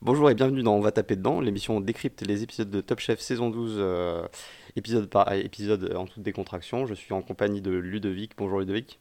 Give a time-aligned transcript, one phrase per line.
[0.00, 2.80] Bonjour et bienvenue dans On va taper dedans, l'émission où on décrypte les épisodes de
[2.80, 4.28] Top Chef saison 12, euh,
[4.76, 6.86] épisode par épisode en toute décontraction.
[6.86, 8.30] Je suis en compagnie de Ludovic.
[8.36, 9.00] Bonjour Ludovic.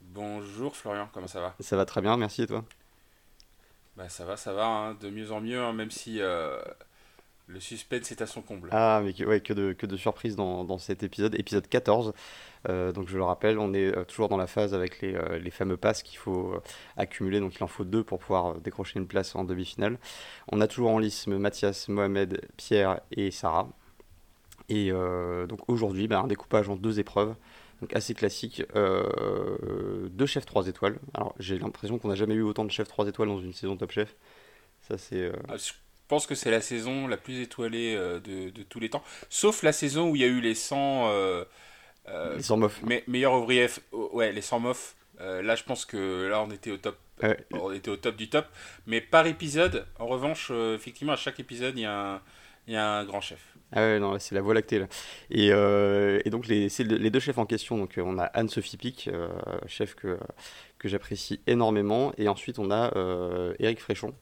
[0.00, 1.54] Bonjour Florian, comment ça va?
[1.60, 2.64] Ça va très bien, merci et toi?
[3.98, 6.62] Bah ça va, ça va, hein, de mieux en mieux, hein, même si euh,
[7.46, 8.68] le suspense est à son comble.
[8.72, 12.14] Ah, mais que, ouais, que, de, que de surprises dans, dans cet épisode, épisode 14.
[12.68, 15.38] Euh, donc je le rappelle, on est euh, toujours dans la phase avec les, euh,
[15.38, 16.54] les fameux passes qu'il faut
[16.96, 19.98] accumuler, donc il en faut deux pour pouvoir décrocher une place en demi-finale.
[20.50, 23.68] On a toujours en lice Mathias, Mohamed, Pierre et Sarah.
[24.70, 27.34] Et euh, donc aujourd'hui, bah, un découpage en deux épreuves,
[27.82, 28.62] donc assez classique.
[28.74, 30.98] Deux chefs 3 étoiles.
[31.12, 33.76] Alors j'ai l'impression qu'on n'a jamais eu autant de chefs 3 étoiles dans une saison
[33.76, 34.16] Top Chef.
[34.80, 35.30] Ça c'est...
[35.48, 35.72] Ah, Je
[36.08, 39.62] pense que c'est la saison la plus étoilée euh, de, de tous les temps, sauf
[39.62, 41.44] la saison où il y a eu les 100 euh,
[42.08, 42.82] euh, les sans mof.
[42.82, 44.96] me- meilleurs ouvriers, F- oh, ouais, les 100 mofs.
[45.20, 46.98] Euh, là, je pense que là, on était au top.
[47.22, 47.38] Ouais.
[47.52, 48.46] On était au top du top.
[48.86, 52.20] Mais par épisode, en revanche, euh, effectivement, à chaque épisode, il y a un,
[52.66, 53.40] y a un grand chef.
[53.72, 54.86] Ah ouais, non, là, c'est la voie lactée, là.
[55.30, 59.08] Et, euh, et donc, les, les deux chefs en question, donc on a Anne-Sophie Pic,
[59.08, 59.28] euh,
[59.66, 60.18] chef que,
[60.78, 62.92] que j'apprécie énormément, et ensuite on a
[63.58, 64.14] Eric Fréchon,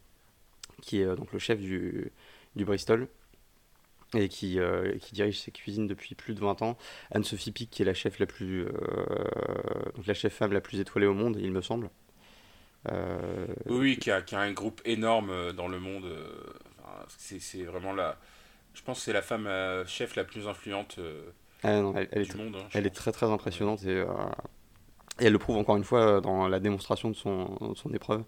[0.82, 2.12] qui est euh, donc le chef du,
[2.56, 3.08] du Bristol,
[4.14, 6.76] et qui, euh, qui dirige ses cuisines depuis plus de 20 ans.
[7.12, 8.72] Anne-Sophie Pic, qui est la chef la plus, euh,
[9.96, 11.90] donc la chef femme la plus étoilée au monde, il me semble.
[12.90, 16.06] Euh, Oui, qui a, qui a un groupe énorme dans le monde.
[16.80, 18.18] enfin, c'est c'est vraiment la.
[18.74, 19.48] Je pense que c'est la femme
[19.86, 20.98] chef la plus influente
[21.62, 22.56] ah non, elle, elle est du monde.
[22.56, 24.04] hein, Elle est très très impressionnante et,
[25.20, 28.24] et elle le prouve encore une fois dans la démonstration de son, de son épreuve.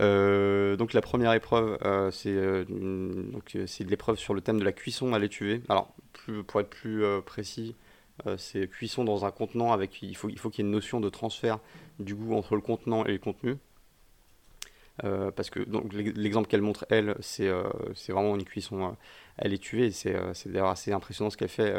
[0.00, 4.58] Euh, donc la première épreuve, euh, c'est euh, donc, euh, de l'épreuve sur le thème
[4.58, 5.62] de la cuisson à l'étuvée.
[5.68, 5.94] Alors
[6.46, 7.76] pour être plus précis,
[8.38, 11.00] c'est cuisson dans un contenant avec il faut il faut qu'il y ait une notion
[11.00, 11.58] de transfert
[11.98, 13.56] du goût entre le contenant et le contenu.
[15.02, 15.60] Parce que
[16.16, 17.50] l'exemple qu'elle montre elle, c'est
[18.08, 18.96] vraiment une cuisson
[19.36, 19.90] à l'étuvée.
[19.90, 20.14] C'est
[20.46, 21.74] d'ailleurs assez impressionnant ce qu'elle fait.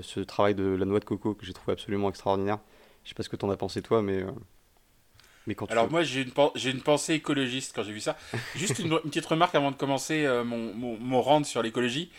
[0.00, 2.58] ce travail de la noix de coco que j'ai trouvé absolument extraordinaire.
[3.04, 4.24] Je sais pas ce que t'en as pensé toi, mais,
[5.46, 5.72] mais quand tu...
[5.72, 8.16] Alors moi j'ai une, pen- j'ai une pensée écologiste quand j'ai vu ça.
[8.56, 12.10] Juste une, une petite remarque avant de commencer euh, mon, mon, mon rant sur l'écologie.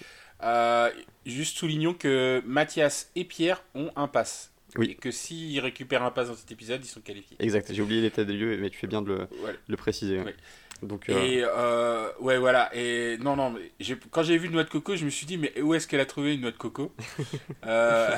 [0.44, 0.89] Euh,
[1.25, 4.51] juste soulignons que Mathias et Pierre ont un pass.
[4.75, 4.89] Oui.
[4.89, 7.38] Et que s'ils récupèrent un pass dans cet épisode, ils sont qualifiés.
[7.39, 9.53] Exact, j'ai oublié l'état des lieux, mais tu fais bien de le, Voilà.
[9.53, 10.19] de le préciser.
[10.19, 10.35] ouais.
[10.84, 12.70] Donc, euh, Et euh, ouais, voilà.
[12.76, 13.72] Et non, non, mais
[14.12, 16.00] quand j'ai vu une noix de coco, je me suis dit, mais où est-ce qu'elle
[16.00, 16.92] a trouvé une noix de coco?
[17.66, 18.10] Euh,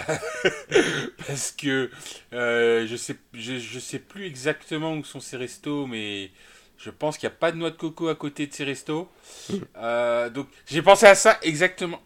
[1.28, 1.92] Parce que
[2.31, 6.31] je sais, je, je sais plus exactement où sont ces restos, mais
[6.78, 9.09] je pense qu'il n'y a pas de noix de coco à côté de ces restos.
[9.78, 12.02] Euh, donc j'ai pensé à ça exactement.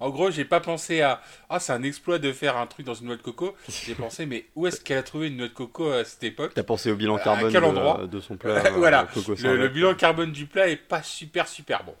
[0.00, 2.94] En gros, j'ai pas pensé à ah c'est un exploit de faire un truc dans
[2.94, 3.54] une noix de coco.
[3.82, 6.52] J'ai pensé mais où est-ce qu'elle a trouvé une noix de coco à cette époque?
[6.54, 8.06] T'as pensé au bilan à carbone quel de- endroit?
[8.06, 11.84] de, son plat euh, Voilà, Coco le, bilan carbone du plat est pas super super
[11.84, 11.94] bon.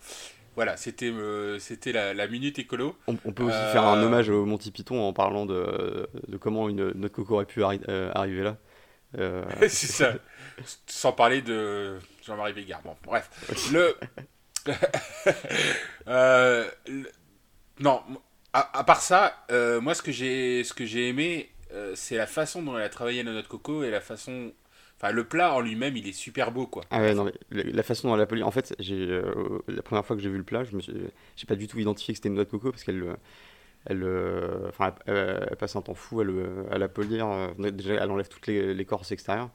[0.56, 2.96] Voilà, c'était euh, c'était la, la minute écolo.
[3.06, 6.36] On, on peut aussi Euh, faire un hommage au Monty Python en parlant de, de
[6.36, 8.56] comment une noix de coco aurait pu arri- euh, arriver là.
[9.18, 10.14] Euh, C'est ça.
[10.86, 12.82] Sans parler de Jean-Marie Bégard.
[12.82, 13.30] Bon, bref.
[13.72, 13.96] Le.
[16.08, 16.68] Euh,
[17.78, 18.02] Non,
[18.52, 22.84] à, part ça, euh, moi, ce que j'ai aimé, euh, c'est la façon dont elle
[22.84, 24.52] a travaillé la noix de coco et la façon.
[24.96, 26.84] Enfin, le plat en lui-même, il est super beau, quoi.
[26.90, 28.42] Ah ouais, non, mais la, façon dont elle a poli.
[28.42, 31.68] En fait, la première fois que j'ai vu le plat, je me j'ai pas du
[31.68, 33.02] tout identifié que c'était une noix de coco parce qu'elle,
[33.86, 34.04] elle,
[35.06, 37.54] elle, passe un temps fou à, le, à la polir.
[37.58, 39.48] Déjà, elle enlève toutes les- l'écorce extérieure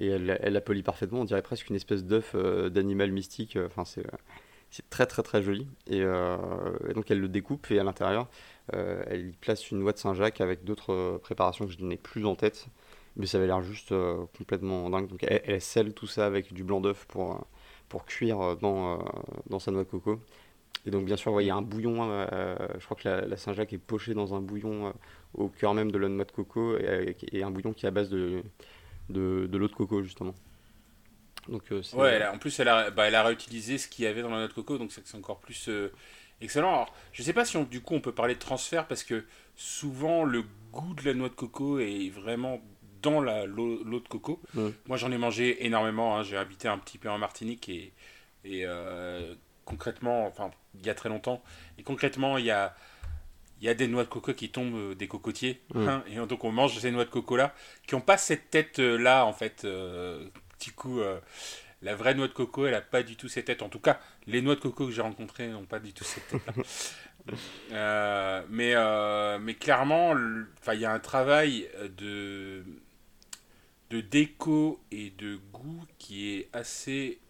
[0.00, 1.20] et elle, la polit parfaitement.
[1.20, 3.56] On dirait presque une espèce d'œuf euh, d'animal mystique.
[3.56, 4.18] euh, Enfin, c'est, euh,
[4.70, 5.68] c'est très très très joli.
[5.88, 6.02] Et,
[6.94, 8.28] donc, elle le découpe et à l'intérieur,
[8.72, 12.68] elle place une noix de Saint-Jacques avec d'autres préparations que je n'ai plus en tête.
[13.16, 13.92] Mais ça avait l'air juste
[14.38, 15.08] complètement dingue.
[15.08, 17.44] Donc elle, elle tout ça avec du blanc d'œuf pour,
[17.88, 19.04] pour cuire dans,
[19.48, 20.20] dans sa noix de coco.
[20.86, 22.26] Et donc bien sûr, ouais, il y a un bouillon,
[22.78, 24.94] je crois que la, Saint-Jacques est pochée dans un bouillon
[25.34, 28.08] au cœur même de la noix de coco et un bouillon qui est à base
[28.08, 28.44] de,
[29.10, 30.34] de, de l'eau de coco justement.
[31.48, 34.04] Donc euh, Ouais, elle a- en plus, elle a, bah, elle a réutilisé ce qu'il
[34.04, 35.90] y avait dans la noix de coco, donc c'est encore plus euh,
[36.40, 36.68] excellent.
[36.72, 39.24] Alors, je sais pas si on, du coup on peut parler de transfert parce que
[39.56, 42.60] souvent le goût de la noix de coco est vraiment
[43.02, 44.40] dans l'eau de coco.
[44.86, 46.18] Moi, j'en ai mangé énormément.
[46.18, 46.22] hein.
[46.22, 47.92] J'ai habité un petit peu en Martinique et,
[48.44, 51.42] et euh, concrètement, enfin, il y a très longtemps,
[51.78, 52.74] et concrètement, il y a
[53.60, 56.44] il y a des noix de coco qui tombent euh, des cocotiers, hein, et donc
[56.44, 57.54] on mange ces noix de coco là,
[57.86, 59.64] qui n'ont pas cette tête là en fait.
[59.64, 60.28] euh,
[60.58, 61.18] petit coup, euh,
[61.82, 63.62] la vraie noix de coco, elle a pas du tout cette tête.
[63.62, 66.26] En tout cas, les noix de coco que j'ai rencontrées n'ont pas du tout cette
[66.28, 66.54] tête là.
[67.72, 68.74] Euh, mais,
[69.40, 70.14] mais clairement,
[70.72, 71.68] il y a un travail
[71.98, 72.64] de,
[73.90, 77.20] de déco et de goût qui est assez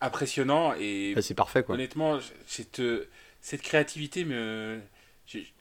[0.00, 1.74] impressionnant et Ah, c'est parfait quoi.
[1.74, 2.82] honnêtement, cette,
[3.46, 4.80] cette créativité me.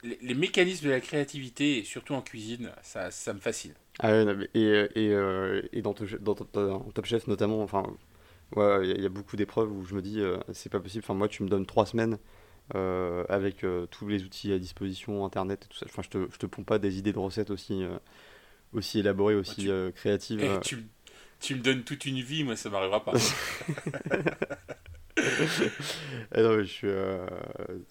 [0.03, 3.73] Les, les mécanismes de la créativité, et surtout en cuisine, ça, ça me fascine.
[3.99, 7.05] Ah ouais, non, mais- et, et, euh, et dans, Top Chef- dans, Top- dans Top
[7.05, 7.83] Chef notamment, enfin,
[8.55, 10.71] ouais, il y, a- il y a beaucoup d'épreuves où je me dis, euh, c'est
[10.71, 11.03] pas possible.
[11.05, 12.19] Enfin, moi, tu me donnes trois semaines
[12.75, 15.85] euh, avec euh, tous les outils à disposition, Internet et tout ça.
[15.89, 17.97] Enfin, je te, je te pompe pas des idées de recettes aussi, euh,
[18.73, 20.43] aussi élaborées, aussi tu- euh, créatives.
[20.43, 20.59] Et euh.
[20.61, 20.85] tu,
[21.39, 23.13] tu me donnes toute une vie, moi ça m'arrivera pas.
[25.17, 27.25] Ah non, je suis, euh,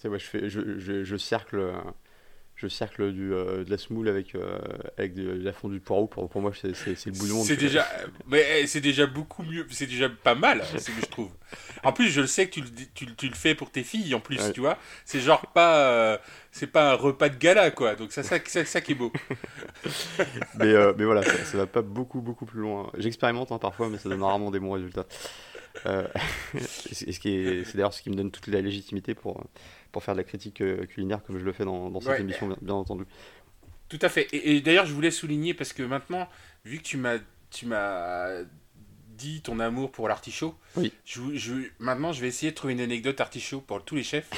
[0.05, 1.73] moi, je fais, je, je, je cercle,
[2.57, 4.59] je cercle du, euh, de la semoule avec, euh,
[4.99, 6.07] avec de, la fondue de poireau.
[6.07, 7.43] Pour, pour moi, c'est c'est- le bouillon.
[7.43, 7.87] C'est déjà,
[8.27, 11.31] mais eh, c'est déjà beaucoup mieux, c'est déjà pas mal, c'est ce que je trouve.
[11.83, 14.15] En plus, je le sais que tu le, tu, tu le fais pour tes filles,
[14.15, 14.53] en plus, Ouais.
[14.53, 14.79] tu vois.
[15.05, 16.19] C'est genre pas, euh,
[16.53, 17.95] c'est pas un repas de gala, quoi.
[17.95, 19.13] Donc ça, ça, ça, ça qui est beau.
[20.55, 22.91] Mais, euh, mais voilà, ça, ça va pas beaucoup, beaucoup plus loin.
[22.99, 25.07] J'expérimente hein, parfois, mais ça donne rarement des bons résultats.
[25.87, 26.07] Euh,
[26.59, 29.45] c'est ce d'ailleurs ce qui me donne toute la légitimité pour,
[29.93, 32.21] pour faire de la critique euh, culinaire comme je le fais dans, dans cette Ouais.
[32.21, 33.05] émission, bien, bien entendu.
[33.89, 34.29] Tout à fait.
[34.33, 36.29] Et, et d'ailleurs, je voulais souligner parce que maintenant,
[36.65, 37.19] vu que tu m'as,
[37.51, 38.43] tu m'as
[39.17, 40.93] dit ton amour pour l'artichaut, Oui.
[41.05, 44.29] je, je, maintenant je vais essayer de trouver une anecdote artichaut pour tous les chefs.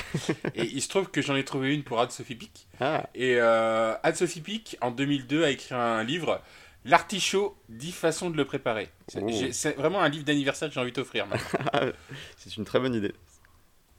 [0.54, 2.66] et il se trouve que j'en ai trouvé une pour Anne-Sophie Pic.
[2.80, 6.42] Ah, Et euh, Anne-Sophie Pic, en 2002, a écrit un livre,
[6.86, 8.88] L'artichaut, 10 façons de le préparer.
[9.08, 9.28] C'est Oh.
[9.52, 11.60] c'est vraiment un livre d'anniversaire que j'ai envie de t'offrir maintenant.
[12.36, 13.12] c'est une très bonne idée.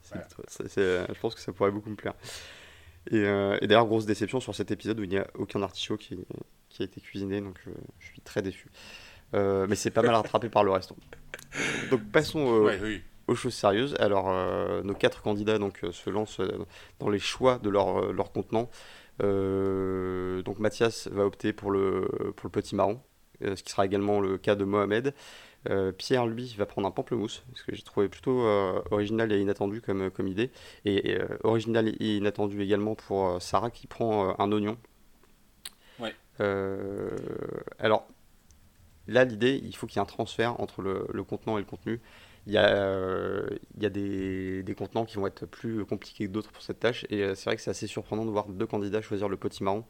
[0.02, 0.26] C'est Voilà.
[0.28, 2.14] très- c'est- c'est- je pense que ça pourrait beaucoup me plaire.
[3.10, 5.96] Et, euh, et d'ailleurs, grosse déception sur cet épisode où il n'y a aucun artichaut
[5.96, 6.18] qui,
[6.68, 7.70] qui a été cuisiné, donc je,
[8.00, 8.68] je suis très déçu.
[9.34, 10.92] Euh, mais c'est pas mal rattrapé par le reste.
[11.90, 13.02] Donc passons au- Ouais, oui.
[13.26, 13.94] aux choses sérieuses.
[13.98, 16.58] Alors, euh, nos quatre candidats donc, euh, se lancent euh,
[16.98, 18.70] dans les choix de leur, euh, leur contenant.
[19.22, 23.00] Euh, donc, Mathias va opter pour le, pour le petit marron,
[23.42, 25.14] euh, ce qui sera également le cas de Mohamed.
[25.68, 29.40] Euh, Pierre, lui, va prendre un pamplemousse, ce que j'ai trouvé plutôt euh, original et
[29.40, 30.50] inattendu comme, comme idée.
[30.84, 34.78] Et, et, euh, original et inattendu également pour Sarah qui prend un oignon.
[35.98, 36.14] Ouais.
[37.80, 38.06] Alors,
[39.08, 41.66] là, l'idée, il faut qu'il y ait un transfert entre le, le contenant et le
[41.66, 42.00] contenu.
[42.46, 43.46] Il y a, euh,
[43.76, 46.80] il y a des, des contenants qui vont être plus compliqués que d'autres pour cette
[46.80, 47.06] tâche.
[47.10, 49.84] Et euh, c'est vrai que c'est assez surprenant de voir deux candidats choisir le potimarron,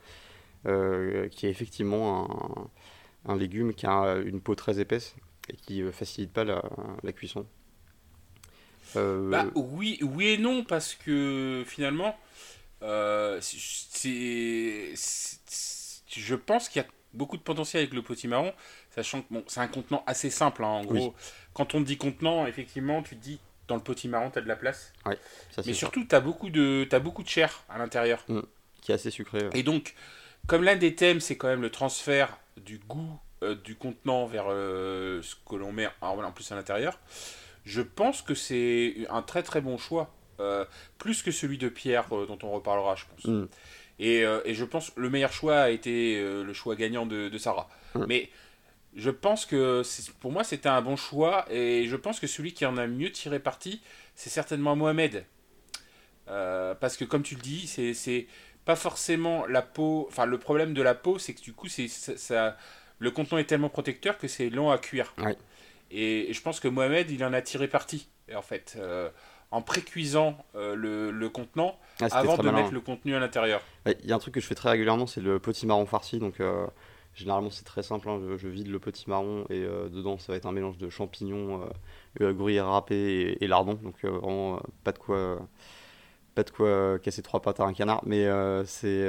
[0.66, 2.70] euh, qui est effectivement
[3.26, 5.16] un, un légume qui a une peau très épaisse
[5.50, 6.62] et qui ne facilite pas la,
[7.02, 7.46] la cuisson.
[8.96, 12.16] Euh, Bah, oui, oui et non, parce que finalement,
[13.40, 14.94] c'est,
[16.16, 18.52] je pense qu'il y a beaucoup de potentiel avec le potimarron,
[18.94, 20.64] sachant que bon, c'est un contenant assez simple.
[20.64, 21.12] hein, en Oui.
[21.58, 24.46] Quand on te dit contenant, effectivement, tu te dis dans le potimarron, tu as de
[24.46, 24.92] la place.
[25.04, 25.12] ça,
[25.50, 28.24] c'est Mais surtout, tu as beaucoup de, t'as beaucoup de chair à l'intérieur.
[28.80, 29.42] qui est assez sucré.
[29.42, 29.50] ouais.
[29.54, 29.96] Et donc,
[30.46, 34.44] comme l'un des thèmes, c'est quand même le transfert du goût euh, du contenant vers
[34.48, 37.00] euh, ce que l'on met en, en plus à l'intérieur,
[37.64, 40.14] je pense que c'est un très très bon choix.
[40.38, 40.64] Euh,
[40.98, 43.24] plus que celui de Pierre, dont on reparlera, je pense.
[43.24, 43.48] Mm.
[43.98, 47.38] Et, et je pense que le meilleur choix a été le choix gagnant de, de
[47.38, 47.68] Sarah.
[47.96, 48.04] Mm.
[48.06, 48.30] Mais
[48.96, 49.82] je pense que
[50.20, 51.44] pour moi, c'était un bon choix.
[51.50, 53.80] Et je pense que celui qui en a mieux tiré parti,
[54.14, 55.24] c'est certainement Mohamed.
[56.28, 58.26] Euh, parce que, comme tu le dis, c'est-
[58.64, 60.06] pas forcément la peau.
[60.10, 62.56] Enfin, le problème de la peau, c'est que du coup, c'est ça, ça-
[62.98, 65.14] le contenant est tellement protecteur que c'est long à cuire.
[65.16, 65.38] Ouais.
[65.90, 69.08] Et, et je pense que Mohamed, il en a tiré parti, en fait, euh,
[69.50, 72.58] en pré-cuisant euh, le, le contenant Ah, avant de malin.
[72.60, 73.62] mettre le contenu à l'intérieur.
[73.86, 76.18] Ouais, Il y a un truc que je fais très régulièrement, c'est le potimarron farci.
[76.18, 76.38] Donc,
[77.18, 78.08] généralement, c'est très simple.
[78.08, 81.62] hein, Je, vide le potimarron et euh, dedans, ça va être un mélange de champignons,
[81.62, 81.66] euh,
[82.22, 83.74] euh, gruyère et, lardons.
[83.74, 85.40] Donc, euh, vraiment, pas de quoi.
[86.34, 88.26] pas de quoi casser trois pattes à un canard, mais
[88.66, 89.08] c'est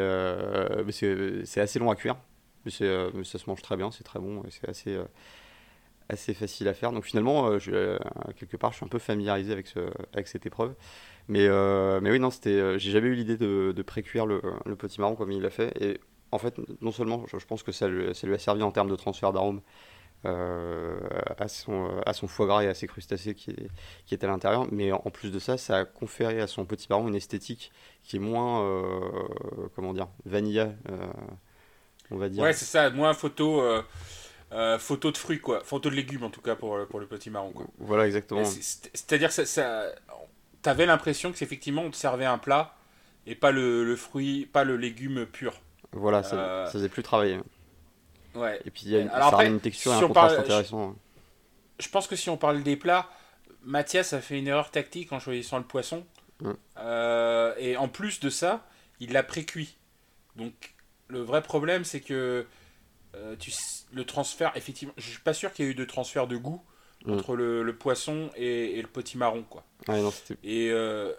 [1.59, 2.17] assez long à cuire.
[2.65, 4.97] Mais, ça se mange très bien, c'est très bon et c'est assez,
[6.09, 6.91] assez facile à faire.
[6.91, 7.97] Donc finalement, je,
[8.37, 9.79] quelque part, je suis un peu familiarisé avec, ce,
[10.13, 10.73] avec cette épreuve.
[11.27, 15.51] Mais, oui, non, j'ai jamais eu l'idée de, pré-cuire le, le potimarron comme il l'a
[15.51, 15.71] fait.
[15.81, 15.99] Et
[16.31, 18.71] en fait, non seulement, je, je pense que ça lui, ça lui a servi en
[18.71, 19.61] termes de transfert d'arôme
[20.25, 20.99] euh,
[21.39, 23.69] à, son, à son foie gras et à ses crustacés qui, est-
[24.05, 27.07] qui est à l'intérieur, mais en plus de ça, ça a conféré à son potimarron
[27.09, 27.71] une esthétique
[28.03, 29.01] qui est moins, euh,
[29.75, 31.07] comment dire, vanilla, euh,
[32.11, 32.45] on va dire.
[32.45, 35.61] Ouais, c'est ça, moins photo, euh, photo de fruits, quoi.
[35.63, 37.67] Photo de légumes, en tout cas, pour, pour le petit marron, quoi.
[37.79, 38.43] Voilà, exactement.
[38.45, 39.87] C'est- c'est- C'est-à-dire, ça, ça,
[40.63, 42.75] t'avais l'impression que c'est effectivement, on te servait un plat
[43.27, 45.61] et pas le, le fruit, pas le légume pur.
[45.91, 47.39] Voilà, ça, Euh, ça faisait plus travailler.
[48.35, 48.59] Ouais.
[48.65, 50.07] Et puis il y a une, Alors ça après, ramène une texture et un on
[50.07, 50.95] contraste parle- intéressant.
[51.79, 53.09] Je pense que si on parle des plats,
[53.63, 56.05] Mathias a fait une erreur tactique en choisissant le poisson.
[56.77, 58.65] Euh, et en plus de ça,
[58.99, 59.77] il l'a pré-cuit.
[60.35, 60.75] Donc
[61.07, 62.45] le vrai problème, c'est que
[63.15, 63.51] euh, tu,
[63.91, 66.63] le transfert, effectivement, je suis pas sûr qu'il y ait eu de transfert de goût
[67.07, 69.43] entre le, poisson et, le potimarron.
[69.43, 69.63] Quoi.
[70.43, 71.13] et, euh,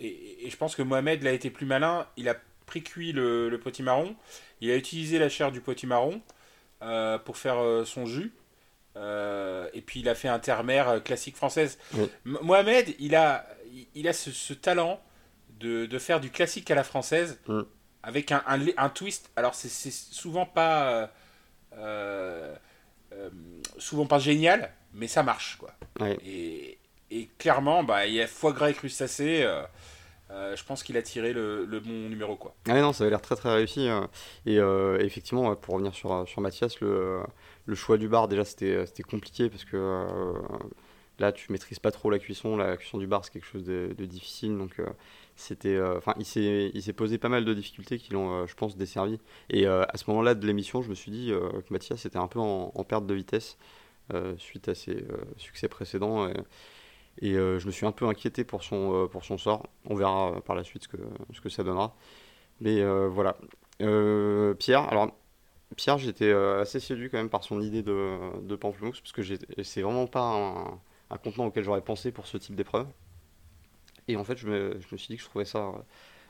[0.00, 2.06] et, et, je pense que Mohamed l'a été plus malin.
[2.16, 2.36] Il a
[2.74, 4.16] pré-cuit le, le potimarron.
[4.60, 6.20] Il a utilisé la chair du potimarron
[6.82, 8.32] euh, pour faire euh, son jus.
[8.96, 10.64] et puis il a fait un terre
[11.04, 11.78] classique française.
[12.24, 13.46] Mohamed, il a,
[13.94, 15.00] il a ce, talent
[15.60, 17.60] de, de, faire du classique à la française mm.
[18.02, 19.30] avec un, un, un, twist.
[19.36, 21.10] Alors c'est souvent pas
[21.76, 22.54] euh,
[23.78, 25.58] souvent pas génial, mais ça marche.
[25.58, 25.72] Quoi.
[26.24, 26.78] Et,
[27.10, 29.44] et, clairement, bah, il y a foie gras et crustacés.
[30.34, 32.36] Euh, euh, je pense qu'il a tiré le, bon numéro.
[32.36, 32.54] Quoi.
[32.68, 33.88] Ah non, ça avait l'air très très réussi.
[33.88, 34.08] Hein.
[34.46, 34.56] Et
[35.00, 37.22] effectivement, pour revenir sur, sur Mathias, le,
[37.74, 40.34] choix du bar, déjà c'était compliqué parce que
[41.18, 42.56] là tu maîtrises pas trop la cuisson.
[42.56, 44.56] La cuisson du bar c'est quelque chose de, difficile.
[44.56, 44.80] Donc
[45.36, 46.24] c'était euh, enfin il
[46.82, 49.18] s'est posé pas mal de difficultés qui l'ont euh, je pense desservi
[49.50, 52.28] et euh, à ce moment-là de l'émission je me suis dit que Mathias était un
[52.28, 53.58] peu en, perte de vitesse
[54.36, 55.04] suite à ses
[55.38, 56.28] succès précédents
[57.20, 60.56] et je me suis un peu inquiété pour son pour son sort on verra par
[60.56, 60.96] la suite ce que
[61.32, 61.94] ce que ça donnera
[62.60, 63.36] mais voilà
[64.58, 65.12] Pierre alors
[65.76, 69.22] Pierre j'étais assez séduit quand même par son idée de, de pamplemousse parce que
[69.62, 70.80] c'est vraiment pas un,
[71.10, 72.86] un contenant auquel j'aurais pensé pour ce type d'épreuve
[74.08, 75.72] et en fait, je me, je me, suis dit que je trouvais ça euh,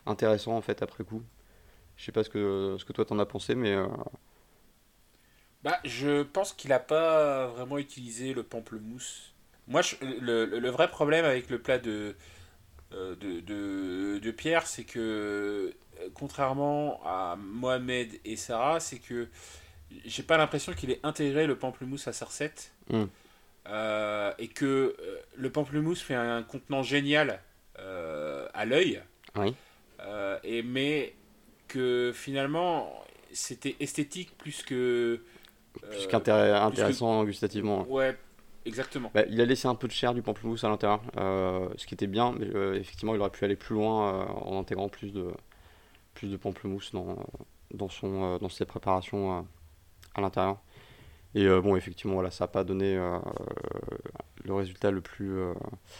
[0.06, 1.22] intéressant en fait après coup.
[1.96, 3.72] Je sais pas ce que, ce que toi t'en as pensé, mais.
[3.72, 3.86] Euh,
[5.62, 9.33] bah, je pense qu'il n'a pas vraiment utilisé le pamplemousse.
[9.66, 12.14] Moi, le, le, vrai problème avec le plat de,
[12.92, 15.72] euh, de, de, de Pierre, c'est que,
[16.12, 19.28] contrairement à Mohamed et Sarah, c'est que
[20.04, 22.72] j'ai pas l'impression qu'il ait intégré le pamplemousse à sa recette.
[22.90, 23.06] Hmm.
[24.38, 24.94] et que
[25.34, 27.40] le pamplemousse fait un contenant génial
[27.78, 29.02] euh, à l'œil.
[29.36, 29.54] Oui.
[30.00, 31.14] Euh, et, mais
[31.66, 35.20] que finalement, c'était esthétique plus que.
[35.90, 37.84] Plus qu'intéressant gustativement.
[37.88, 38.16] Ouais,
[38.64, 39.10] exactement.
[39.14, 41.94] Bah, il a laissé un peu de chair du pamplemousse à l'intérieur, euh, ce qui
[41.94, 42.46] était bien, mais
[42.78, 45.26] effectivement, il aurait pu aller plus loin en intégrant plus de,
[46.14, 47.16] plus de pamplemousse dans,
[47.72, 49.46] dans, son, dans ses préparations
[50.14, 50.58] à l'intérieur.
[51.34, 52.96] Et bon, effectivement, voilà, ça n'a pas donné
[54.44, 55.38] le résultat le plus.
[55.38, 55.54] Euh,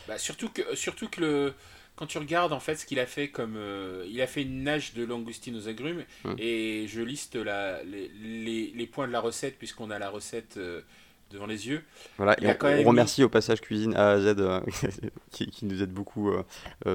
[0.06, 1.54] bah, surtout que, surtout que le,
[1.97, 3.56] quand tu regardes en fait ce qu'il a fait comme.
[3.56, 6.37] Euh, il a fait une nage de langoustine aux agrumes hum.
[6.38, 10.56] et je liste la, les, les, les, points de la recette puisqu'on a la recette.
[10.56, 10.83] Euh,
[11.31, 11.85] devant les yeux.
[12.16, 14.37] Voilà, et on, remercie au passage Cuisine A à Z
[15.31, 16.31] qui, qui, nous aide beaucoup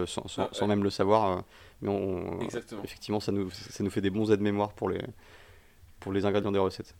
[0.05, 1.43] sans, sans, sans, même le savoir.
[1.81, 2.39] mais on,
[2.83, 5.01] effectivement, ça nous, ça nous fait des bons aides-mémoire pour les,
[5.99, 6.95] pour les ingrédients des recettes.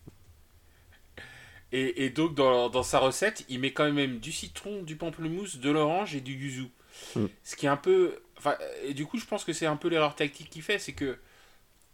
[1.72, 6.16] Et, donc, dans, sa recette, il met quand même du citron, du pamplemousse, de l'orange
[6.16, 6.66] et du yuzu.
[7.14, 7.26] Hmm.
[7.44, 8.20] Ce qui est un peu.
[8.36, 10.92] Enfin, et du coup, je pense que c'est un peu l'erreur tactique qu'il fait c'est
[10.92, 11.18] que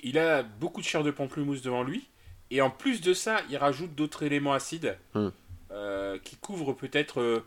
[0.00, 2.08] il a beaucoup de chair de pamplemousse devant lui.
[2.50, 5.28] Et en plus de ça, il rajoute d'autres éléments acides hmm.
[5.72, 7.44] euh, qui couvrent peut-être euh,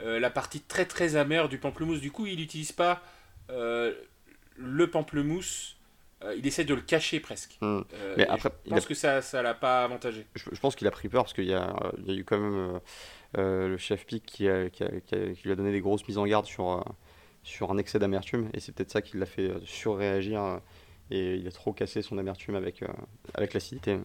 [0.00, 2.00] euh, la partie très très amère du pamplemousse.
[2.00, 3.02] Du coup, il n'utilise pas
[3.48, 5.76] le pamplemousse
[6.36, 7.56] il essaie de le cacher presque.
[7.62, 7.80] Hmm.
[8.18, 10.26] Mais après, je pense que ça ne l'a pas avantagé.
[10.34, 12.80] Je, pense qu'il a pris peur parce qu'il y, a, y a eu quand même
[13.34, 16.84] le chef Pic qui, qui, qui, lui a donné des grosses mises en garde sur,
[17.42, 20.60] sur un excès d'amertume et c'est peut-être ça qui l'a fait surréagir
[21.10, 22.84] et il a trop cassé son amertume avec,
[23.34, 23.98] avec l'acidité.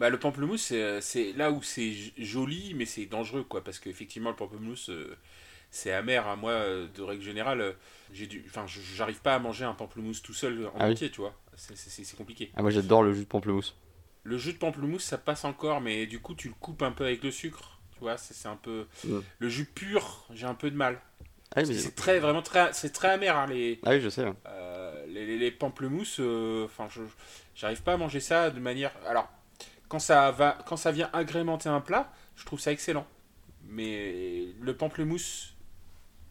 [0.00, 4.36] Bah, le pamplemousse, c'est là où c'est joli, mais c'est dangereux, quoi, parce qu'effectivement, le
[4.36, 4.90] pamplemousse,
[5.70, 6.26] c'est amer.
[6.26, 6.36] à hein.
[6.36, 7.72] Moi, euh, de règle générale, euh,
[8.12, 11.20] j'ai du, enfin, j'arrive pas à manger un pamplemousse tout seul en ah entier, tu
[11.20, 11.34] vois.
[11.56, 12.50] C'est compliqué.
[12.56, 13.76] Ah, moi, j'adore le jus de pamplemousse.
[14.24, 17.04] Le jus de pamplemousse, ça passe encore, mais du coup, tu le coupes un peu
[17.04, 18.16] avec le sucre, tu vois.
[18.18, 19.18] C'est un peu mm.
[19.38, 20.26] le jus pur.
[20.34, 21.00] J'ai un peu de mal.
[21.54, 23.36] Ah c'est très, vraiment très, c'est très amer.
[23.36, 24.24] Hein, les, ah oui, je sais.
[24.46, 26.20] Euh, les, les, pamplemousses,
[26.64, 26.88] enfin,
[27.54, 28.92] j'arrive pas à manger ça de manière.
[29.08, 29.28] Alors,
[29.90, 33.06] quand ça va, quand ça vient agrémenter un plat, je trouve ça excellent.
[33.68, 35.54] Mais le pamplemousse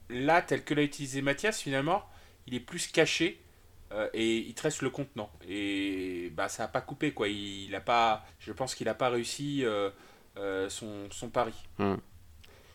[0.10, 2.04] là, tel que l'a utilisé Mathias, finalement,
[2.48, 3.42] il est plus caché
[3.92, 5.30] euh, et il tresse le contenant.
[5.48, 7.28] Et bah, ça n'a pas coupé, quoi.
[7.28, 9.89] Il, a pas, je pense qu'il n'a pas réussi euh,
[10.38, 11.54] euh, son, son, pari.
[11.80, 11.96] Hmm.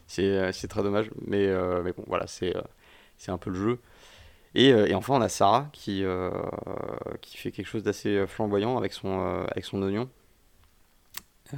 [0.07, 1.49] C'est très dommage, mais,
[1.83, 2.53] mais bon, voilà, c'est
[3.27, 3.81] un peu le jeu.
[4.55, 6.05] Et, et, enfin, on a Sarah qui,
[7.23, 10.11] qui fait quelque chose d'assez flamboyant avec son, avec son oignon.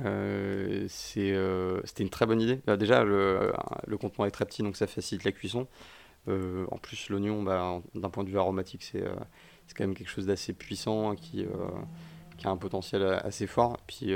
[0.04, 2.60] Euh, euh, c'était une très bonne idée.
[2.68, 3.52] Euh, déjà, le,
[3.86, 5.66] le, contenant est très petit, donc ça facilite la cuisson.
[6.28, 9.04] en plus, l'oignon, bah, d'un point de vue aromatique, c'est
[9.74, 11.46] quand même quelque chose d'assez puissant qui,
[12.38, 13.78] qui, a un potentiel assez fort.
[13.86, 14.12] Puis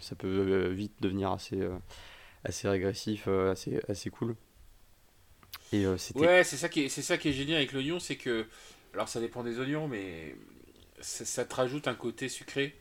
[0.00, 1.60] ça peut vite devenir assez,
[2.44, 4.36] assez régressif, assez, assez cool.
[5.72, 8.46] Et, ouais, c'est ça, qui est, ça qui est génial avec l'oignon, c'est que.
[8.92, 10.34] Alors ça dépend des oignons, mais
[11.00, 12.74] ça te rajoute un côté sucré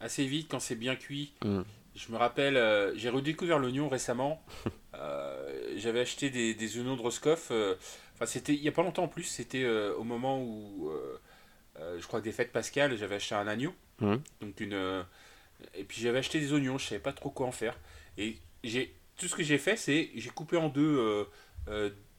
[0.00, 1.32] assez vite quand c'est bien cuit.
[1.44, 1.62] Mm.
[1.94, 4.42] Je me rappelle, euh, j'ai redécouvert l'oignon récemment.
[4.94, 7.48] Euh, j'avais acheté des, des oignons de Roscoff.
[7.52, 7.76] euh,
[8.14, 9.22] Enfin, c'était il y a pas longtemps en plus.
[9.22, 9.64] C'était
[9.96, 10.90] au moment où,
[11.76, 13.72] je crois que des fêtes pascales, j'avais acheté un agneau.
[14.00, 14.20] Mhm.
[14.40, 15.04] Donc une,
[15.74, 16.78] et puis j'avais acheté des oignons.
[16.78, 17.78] Je savais pas trop quoi en faire.
[18.16, 21.28] Et j'ai tout ce que j'ai fait, c'est j'ai coupé en deux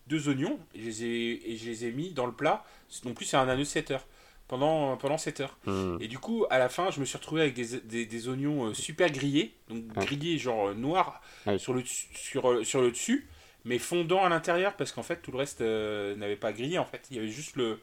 [0.08, 2.64] deux oignons et je les ai, et je les ai mis dans le plat.
[3.04, 4.08] Non plus, c'est un anneau de 7 heures.
[4.50, 5.58] Pendant, pendant 7 heures.
[5.68, 5.98] Hmm.
[6.02, 8.66] Et du coup, à la fin, je me suis retrouvé avec des, des, des oignons
[8.66, 10.06] euh, super grillés, donc Ouais.
[10.06, 11.22] grillés genre euh, noirs
[11.58, 13.28] sur, le, dessus- sur, euh, sur le dessus,
[13.64, 16.86] mais fondant à l'intérieur parce qu'en fait tout le reste euh, n'avait pas grillé en
[16.86, 17.06] fait.
[17.12, 17.80] Il y avait juste le,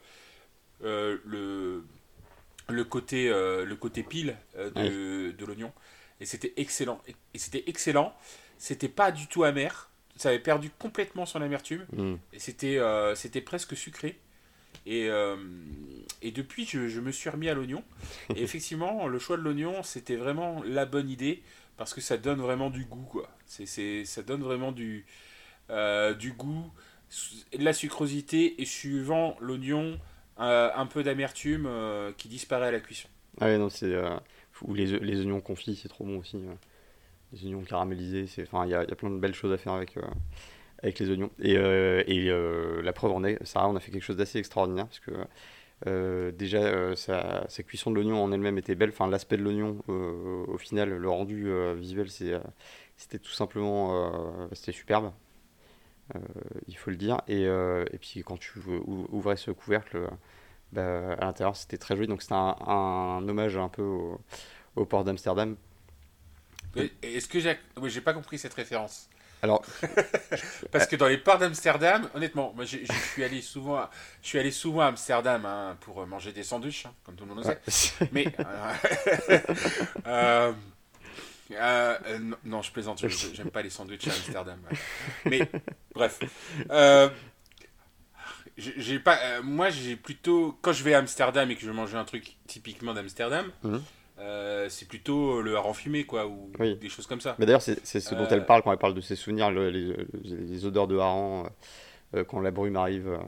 [0.83, 1.85] euh, le,
[2.67, 5.71] le, côté, euh, le côté pile de, de l'oignon.
[6.19, 7.01] Et c'était excellent.
[7.33, 8.13] Et, c'était excellent.
[8.57, 9.89] C'était pas du tout amer.
[10.17, 11.85] Ça avait perdu complètement son amertume.
[11.93, 12.15] Hmm.
[12.33, 12.77] Et c'était
[13.15, 14.19] c'était presque sucré.
[14.87, 15.35] Et, euh,
[16.21, 17.83] et depuis, je, je me suis remis à l'oignon.
[18.35, 21.43] Et effectivement, le choix de l'oignon, c'était vraiment la bonne idée
[21.75, 23.05] parce que ça donne vraiment du goût.
[23.09, 23.29] Quoi.
[23.45, 25.05] C'est, ça donne vraiment du,
[25.69, 26.71] euh, du goût,
[27.53, 29.99] de la sucrosité et suivant l'oignon,
[30.39, 31.69] euh, un peu d'amertume
[32.17, 33.09] qui disparaît à la cuisson.
[33.39, 33.93] Ah ouais, non, c'est.
[34.61, 36.37] ou les, les oignons confits, c'est trop bon aussi.
[37.33, 38.43] Les oignons caramélisés, c'est.
[38.43, 40.01] Enfin, il y y a plein de belles choses à faire avec, euh,
[40.83, 41.31] avec les oignons.
[41.39, 44.39] Et, euh, et euh, la preuve en est, Sarah, on a fait quelque chose d'assez
[44.39, 45.11] extraordinaire parce que.
[45.85, 48.89] euh, déjà, sa, cuisson de l'oignon en elle-même était belle.
[48.89, 55.11] Enfin, l'aspect de l'oignon, au final, le rendu visuel, c'était tout simplement, c'était superbe.
[56.67, 57.21] Il faut le dire.
[57.27, 60.09] Et, et puis, quand tu ou- ouvrais ce couvercle,
[60.73, 62.07] bah, à l'intérieur, c'était très joli.
[62.07, 63.83] Donc, c'était un, hommage un peu
[64.75, 65.55] au, port d'Amsterdam.
[67.01, 69.09] Est-ce que j'ai, oui, pas compris cette référence
[69.43, 69.63] Alors,
[70.71, 72.77] Parce que dans les ports d'Amsterdam, honnêtement, moi je
[73.13, 73.91] suis allé souvent, à,
[74.23, 77.33] je suis allé souvent à Amsterdam hein, pour manger des sandwichs, hein, comme tout le
[77.33, 77.91] monde le sait.
[78.01, 79.41] ouais, Mais euh,
[80.07, 80.53] euh,
[81.51, 83.03] euh, non, non, je plaisante,
[83.33, 84.59] j'aime pas les sandwichs à Amsterdam.
[85.25, 85.47] Mais
[85.93, 86.19] bref,
[88.57, 91.97] j'ai pas, moi j'ai plutôt quand je vais à Amsterdam et que je veux manger
[91.97, 93.83] un truc typiquement d'Amsterdam, Mhm.
[94.19, 96.75] Euh, c'est plutôt le hareng fumé quoi ou Oui.
[96.75, 97.35] des choses comme ça.
[97.39, 99.69] Mais d'ailleurs, c'est ce dont Euh, elle parle quand elle parle de ses souvenirs, le-
[99.69, 101.49] les, les odeurs de hareng
[102.15, 103.19] euh, quand la brume arrive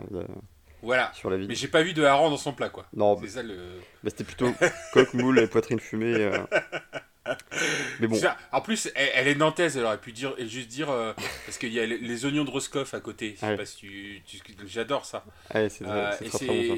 [0.81, 1.11] Voilà.
[1.13, 1.47] sur la ville.
[1.47, 2.85] Mais j'ai pas vu de hareng dans son plat quoi.
[2.93, 3.55] Non, C'est ça le.
[4.03, 4.51] bah, c'était plutôt
[4.93, 6.31] coque, moule et poitrine fumée.
[7.99, 8.19] Mais bon,
[8.51, 11.13] en plus, elle, elle est nantaise, elle aurait pu dire, juste dire, euh,
[11.45, 13.33] parce qu'il y a les, les oignons de Roscoff à côté.
[13.35, 13.57] Je sais Ouais.
[13.57, 15.23] pas si tu, tu- j'adore ça.
[15.53, 16.77] ouais, c'est Euh, bon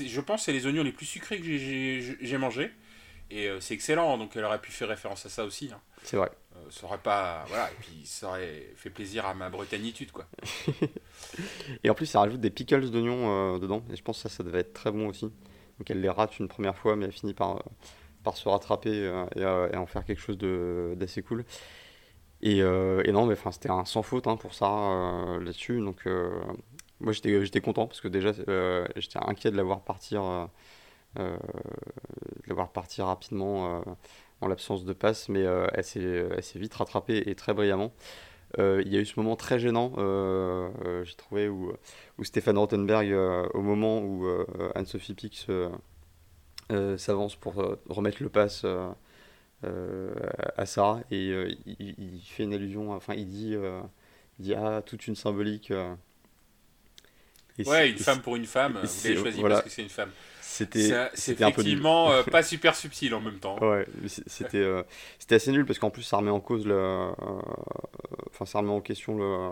[0.00, 2.72] je pense, que c'est les oignons les plus sucrés que j'ai mangé.
[3.30, 5.70] Et euh, c'est excellent, donc elle aurait pu faire référence à ça aussi.
[5.74, 5.80] hein.
[6.02, 6.30] C'est vrai.
[6.56, 10.26] Euh, ça aurait pas, voilà, et puis ça aurait fait plaisir à ma bretagnitude, quoi.
[11.82, 13.82] Et en plus, ça rajoute des pickles d'oignons euh, dedans.
[13.90, 15.24] Et je pense que ça, ça devait être très bon aussi.
[15.78, 17.62] Donc elle les rate une première fois, mais elle finit par,
[18.22, 18.90] par se rattraper
[19.36, 21.44] et, et en faire quelque chose de- d'assez cool.
[22.42, 24.66] Et, et non, mais enfin, c'était un sans faute hein, pour ça
[25.40, 25.80] là-dessus.
[25.80, 26.06] Donc
[27.00, 28.32] moi, j'étais content parce que déjà,
[28.96, 30.48] j'étais inquiet de la voir partir,
[31.18, 31.36] euh, euh,
[32.44, 33.82] de la voir partir rapidement euh,
[34.40, 37.92] en l'absence de passe, mais euh, elle s'est elle s'est vite rattrapée et très brillamment.
[38.58, 41.72] Euh, il y a eu ce moment très gênant, euh, euh, j'ai trouvé, où,
[42.18, 44.46] où Stéphane Rothenberg, euh, au moment où euh,
[44.76, 45.70] Anne-Sophie Pix euh,
[46.72, 48.90] euh, s'avance pour euh, remettre le pass euh,
[49.64, 50.14] euh,
[50.56, 53.80] à Sarah, et euh, il, il fait une allusion, enfin il dit, euh,
[54.40, 55.70] il dit Ah, toute une symbolique.
[55.72, 55.94] euh.
[57.64, 59.56] Ouais, une femme pour une femme, vous c'est- l'avez choisi voilà.
[59.56, 60.10] parce que c'est une femme.
[60.54, 63.58] C'était c'était un peu effectivement euh, pas super subtil en même temps.
[63.58, 64.84] Ouais, c'était euh,
[65.18, 67.12] c'était assez nul parce qu'en plus ça remet en cause le, euh,
[68.30, 69.50] enfin ça remet en question le,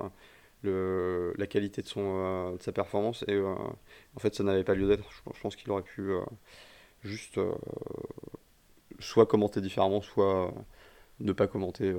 [0.62, 4.74] le la qualité de son euh, de sa performance et en fait ça n'avait pas
[4.74, 5.10] lieu d'être.
[5.10, 6.12] Je, je pense qu'il aurait pu
[7.02, 7.40] juste
[9.00, 10.54] soit commenter différemment, soit
[11.18, 11.96] ne pas commenter.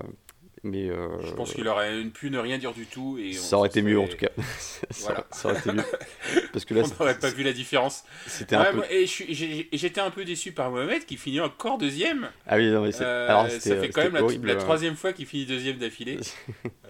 [0.63, 3.17] Mais euh, Je pense qu'il aurait pu ne rien dire du tout.
[3.19, 4.29] Et ça aurait été mieux en tout cas.
[4.59, 5.27] ça, Voilà.
[5.31, 5.83] ça aurait été mieux
[6.53, 8.03] parce que là On n'aurait pas vu la différence.
[8.27, 8.83] c'était Ouais, un peu.
[8.89, 12.29] et j'étais un peu déçu par Mohamed qui finit encore deuxième.
[12.47, 14.59] Ah oui, non, mais c'est- Euh, alors ça fait quand même la, horrible, la euh.
[14.59, 16.17] troisième fois qu'il finit deuxième d'affilée.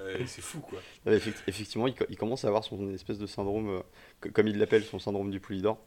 [0.06, 0.80] Euh, c'est fou quoi.
[1.06, 3.80] Ouais, effectivement, il, co- il commence à avoir son espèce de syndrome, euh,
[4.20, 5.80] co- comme il l'appelle, son syndrome du Poulidor.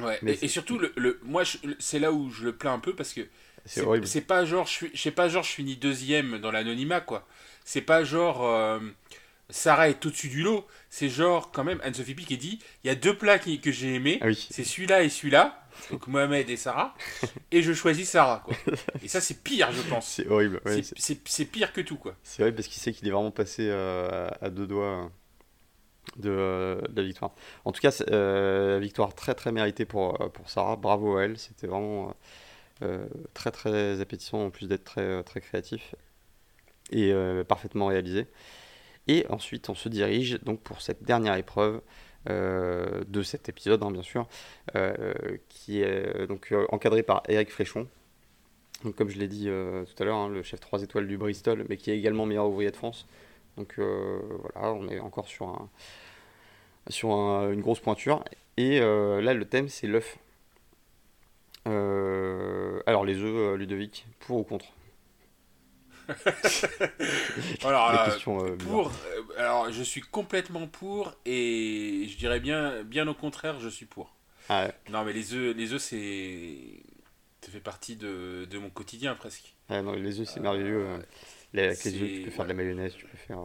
[0.00, 0.18] Ouais.
[0.22, 1.44] Mais et, surtout, le, le- moi,
[1.78, 3.20] c'est là où je le plains un peu parce que
[3.64, 4.06] C'est horrible.
[4.06, 7.26] c'est pas genre, je suis, je sais pas genre, je finis deuxième dans l'anonymat quoi.
[7.64, 8.80] C'est pas genre, euh,
[9.50, 10.66] Sarah est au-dessus du lot.
[10.88, 13.94] C'est genre, quand même, Anne-Sophie Pic dit, il y a deux plats qui- que j'ai
[13.94, 14.18] aimés.
[14.22, 15.56] Ah oui, C'est celui-là et celui-là.
[15.90, 16.94] Donc Mohamed et Sarah.
[17.52, 18.54] Et je choisis Sarah quoi.
[19.02, 20.06] Et ça, c'est pire, je pense.
[20.08, 20.60] c'est horrible.
[20.66, 22.14] ouais, C'est- pire que tout quoi.
[22.22, 25.08] c'est horrible parce qu'il sait qu'il est vraiment passé euh, à, deux doigts euh,
[26.16, 27.32] de, euh, de la victoire.
[27.64, 30.76] En tout cas, euh, victoire très très méritée pour, pour Sarah.
[30.76, 31.38] Bravo à elle.
[31.38, 32.14] C'était vraiment.
[33.34, 35.94] Très très appétissant en plus d'être très, très créatif
[36.90, 37.12] et
[37.48, 38.26] parfaitement réalisé.
[39.08, 41.80] Et ensuite, on se dirige donc pour cette dernière épreuve
[42.28, 44.28] euh, de cet épisode, hein, bien sûr,
[44.76, 45.14] euh,
[45.48, 47.88] qui est donc euh, encadré par Eric Fréchon.
[48.84, 51.66] Donc, comme je l'ai dit tout à l'heure, hein, le chef 3 étoiles du Bristol,
[51.68, 53.06] mais qui est également meilleur ouvrier de France.
[53.56, 55.68] Donc voilà, on est encore sur, un,
[56.88, 58.24] sur une grosse pointure.
[58.56, 60.18] Et là, le thème, c'est l'œuf.
[63.00, 64.66] Alors, les œufs, Ludovic, pour ou contre
[67.64, 73.06] alors, euh, euh, pour, euh, alors, je suis complètement pour et je dirais bien, bien
[73.06, 74.12] au contraire, je suis pour.
[74.48, 76.56] Ah non, mais les œufs, les œufs, c'est,
[77.40, 79.54] ça fait partie de, de, mon quotidien presque.
[79.68, 80.84] Ah non, les œufs, c'est merveilleux.
[81.54, 83.38] avec les œufs, tu peux faire de la mayonnaise, tu peux faire,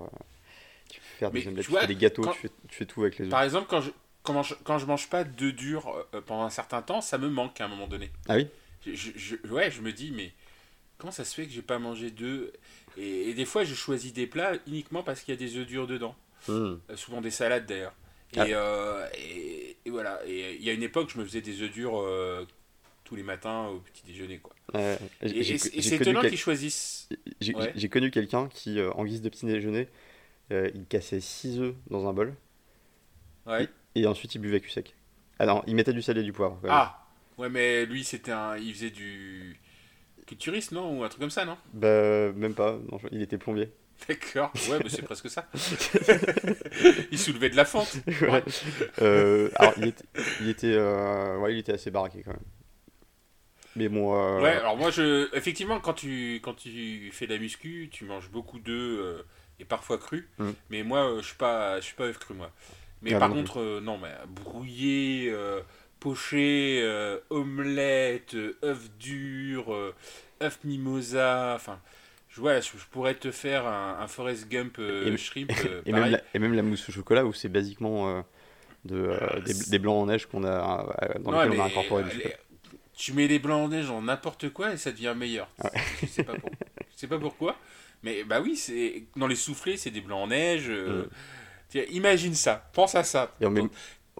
[0.89, 3.31] tu peux faire des omelettes, tu, fais des gâteaux, tu, fais, tout avec les œufs.
[3.31, 3.91] Par exemple, quand je,
[4.23, 7.61] quand je, quand je mange pas d'œufs durs pendant un certain temps, ça me manque
[7.61, 8.11] à un moment donné.
[8.27, 8.49] Ah oui?
[8.85, 10.33] Je, je, ouais, je me dis, mais
[10.97, 12.51] comment ça se fait que j'ai pas mangé d'œufs
[12.97, 15.87] et, des fois, je choisis des plats uniquement parce qu'il y a des œufs durs
[15.87, 16.15] dedans.
[16.47, 16.75] Hmm.
[16.89, 17.93] Euh, souvent des salades d'ailleurs.
[18.33, 18.45] Et, ah.
[18.45, 20.19] euh, et, voilà.
[20.25, 22.45] Et il y a une époque, je me faisais des œufs durs euh,
[23.03, 24.39] tous les matins au petit déjeuner.
[24.39, 24.55] Quoi.
[25.21, 27.09] et, c'est étonnant qu'ils choisissent.
[27.41, 29.87] J'ai connu quelqu'un qui, en guise de petit déjeuner,
[30.51, 32.33] il cassait 6 œufs dans un bol.
[33.45, 33.67] Ouais.
[33.95, 34.95] Et, ensuite, il buvait cul sec.
[35.37, 36.59] Ah non, il mettait du sel et du poivre.
[36.69, 37.04] Ah
[37.37, 38.57] Ouais, mais lui, c'était un.
[38.57, 39.59] Il faisait du
[40.25, 41.57] culturiste, non Ou un truc comme ça, non?
[41.73, 42.77] Bah, même pas.
[42.91, 43.71] Non, il était plombier.
[44.07, 45.47] D'accord, ouais, mais c'est presque ça.
[47.11, 47.95] il soulevait de la fente.
[48.21, 48.43] Ouais.
[49.01, 50.03] Euh, alors, il était,
[50.41, 52.43] il était, euh, ouais, il était assez baraqué quand même.
[53.75, 54.15] Mais bon.
[54.15, 58.05] Euh, ouais, alors moi, je, effectivement, quand tu, quand tu fais de la muscu, tu
[58.05, 59.23] manges beaucoup d'œufs
[59.59, 60.27] et parfois crus.
[60.37, 60.49] Mm.
[60.69, 62.51] Mais moi, je suis pas, je suis pas œuf cru, moi.
[63.01, 65.33] Mais ah, par contre, non, mais brouillé
[66.05, 69.95] poché, euh, omelette, euh, œuf dur, euh,
[70.39, 71.79] œuf mimosa, enfin...
[72.29, 75.51] Je, voilà, je, pourrais te faire un, un Forrest Gump et, shrimp.
[75.85, 78.23] et, même la, et, même la, mousse au chocolat où c'est basiquement
[78.83, 79.17] de,
[79.69, 82.03] des, blancs en neige qu'on a, dans lesquels on a incorporé
[82.93, 85.47] Tu mets les blancs en neige dans n'importe quoi et ça devient meilleur.
[86.01, 86.33] Je, sais pas
[86.95, 87.55] sais pas pourquoi.
[88.03, 90.69] Mais bah oui, c'est dans les soufflets, c'est des blancs en neige.
[90.69, 91.79] Mm.
[91.89, 93.33] imagine ça, pense à ça.
[93.39, 93.45] Et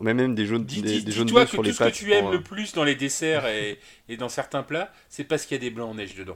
[0.01, 2.41] même, même des jaunes, des, dis, toi que tout ce que tu aimes le euh,
[2.41, 3.79] plus dans les desserts et,
[4.09, 6.35] et dans certains plats, c'est parce qu'il y a des blancs en neige dedans.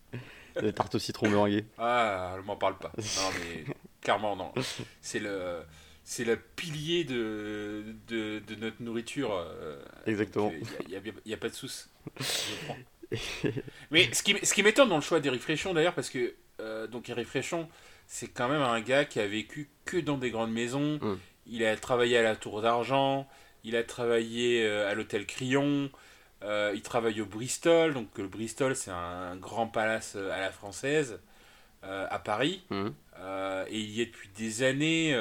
[0.60, 1.64] des tartes au citron meringuées.
[1.78, 2.92] Ah, ne m'en parle pas.
[2.96, 3.64] Non, mais
[4.02, 4.52] clairement, non.
[5.00, 5.60] C'est le,
[6.04, 9.32] c'est le pilier de, de, de, notre nourriture.
[9.32, 10.52] Euh, Exactement.
[10.88, 11.88] Il n'y a, a, pas de souce.
[13.90, 16.86] mais ce qui, ce qui m'étonne dans le choix d'Eric Fréchon, d'ailleurs, parce que euh,
[16.86, 17.68] donc Eric Fréchon,
[18.06, 20.98] c'est quand même un gars qui a vécu que dans des grandes maisons.
[21.00, 21.18] Hum.
[21.46, 23.28] Il a travaillé à la Tour d'Argent,
[23.64, 25.90] il a travaillé euh, à l'hôtel Crillon,
[26.42, 30.50] euh, il travaille au Bristol, donc le Bristol c'est un grand palace euh, à la
[30.50, 31.20] française
[31.82, 32.88] à Paris, mmh.
[33.68, 35.18] et il y est depuis des années.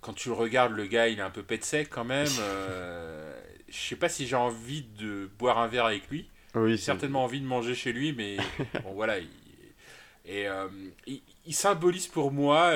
[0.00, 2.26] quand tu le regardes, le gars il est un peu pet sec quand même.
[3.68, 6.30] Je sais pas si j'ai envie de boire un verre avec lui.
[6.54, 8.38] Oui, certainement envie de manger chez lui, mais
[8.82, 9.18] bon voilà.
[9.18, 9.28] Il,
[10.24, 10.46] et
[11.44, 12.72] il, symbolise pour moi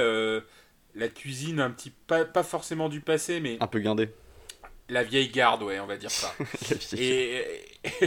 [0.94, 4.10] la cuisine un petit pas, pas forcément du passé mais un peu guindé
[4.88, 6.34] la vieille garde ouais on va dire ça.
[6.96, 7.42] Et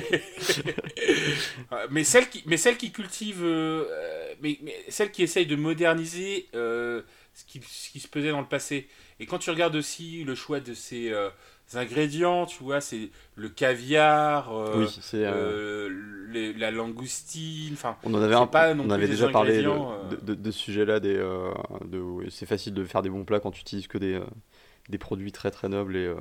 [1.90, 3.86] mais celle qui mais celle qui cultive euh,
[4.42, 7.02] mais, mais, celle qui essaye de moderniser euh,
[7.34, 8.88] ce, qui, ce qui se faisait dans le passé.
[9.20, 11.30] Et quand tu regardes aussi le choix de ces euh,
[11.76, 18.48] ingrédients, tu vois, c'est le caviar, oui, c'est la langoustine, enfin, on en avait un,
[18.48, 22.84] pas on avait déjà parlé de, de, de, ce sujet-là, des, de, c'est facile de
[22.84, 24.22] faire des bons plats quand tu utilises que des,
[24.90, 26.14] des produits très très nobles et,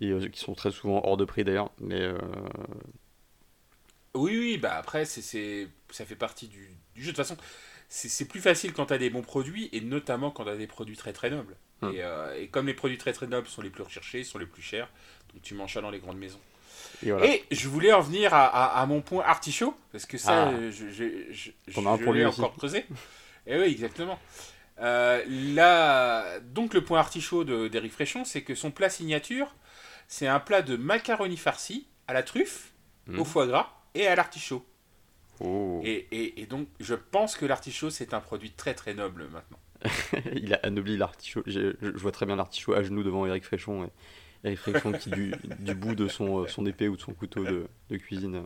[0.00, 2.08] et qui sont très souvent hors de prix d'ailleurs, mais
[4.14, 7.12] oui, oui, bah après, c'est, ça fait partie du, du jeu.
[7.12, 7.36] De toute façon,
[7.88, 10.66] c'est plus facile quand tu as des bons produits, et notamment quand tu as des
[10.66, 11.56] produits très très nobles.
[11.82, 14.62] Euh, et, comme les produits très très nobles sont les plus recherchés, sont les plus
[14.62, 14.88] chers,
[15.32, 16.40] donc tu manges ça dans les grandes maisons.
[17.04, 20.70] Et, je voulais en venir à, mon point artichaut, parce que ça, ah.
[20.70, 21.80] je, je, je, je
[22.12, 22.84] l'ai encore creusé.
[23.46, 24.18] et oui, exactement.
[24.80, 29.54] Euh, là, donc le point artichaut d'Eric Fréchon, c'est que son plat signature,
[30.06, 32.72] c'est un plat de macaroni farci à la truffe,
[33.08, 33.24] au hum.
[33.24, 34.64] foie gras et à l'artichaut.
[35.40, 35.80] Oh.
[35.84, 39.58] Et, donc, je pense que l'artichaut, c'est un produit très très noble maintenant.
[40.34, 41.42] il a anobli l'artichaut.
[41.46, 43.84] Je, vois très bien l'artichaut à genoux devant Eric Fréchon.
[43.84, 43.88] Et
[44.44, 48.44] Eric Fréchon qui, du, bout de son, son épée ou de son couteau de, cuisine,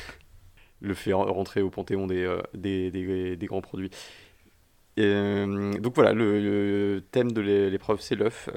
[0.80, 3.90] le fait rentrer au panthéon des, euh, des, grands produits.
[4.96, 8.48] Donc voilà, le, thème de l'épreuve, c'est l'œuf.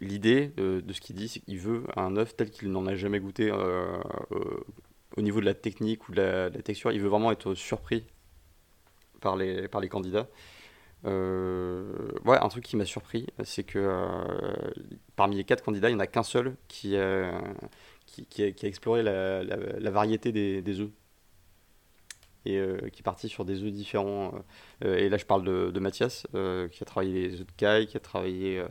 [0.00, 3.18] L'idée de, ce qu'il dit, c'est qu'il veut un œuf tel qu'il n'en a jamais
[3.18, 3.50] goûté
[5.16, 6.92] au niveau de la technique ou de la, texture.
[6.92, 8.04] Il veut vraiment être surpris
[9.20, 10.28] par les, par les candidats.
[11.04, 14.72] Euh, ouais, un truc qui m'a surpris, c'est que euh,
[15.16, 16.96] parmi les quatre candidats, il n'y en a qu'un seul qui,
[18.06, 20.90] qui, qui, a, exploré la, variété des, des œufs
[22.44, 24.32] et euh, qui est parti sur des œufs différents.
[24.82, 27.96] et là, je parle de, de Mathias, qui a travaillé les œufs de caille, qui
[27.96, 28.62] a travaillé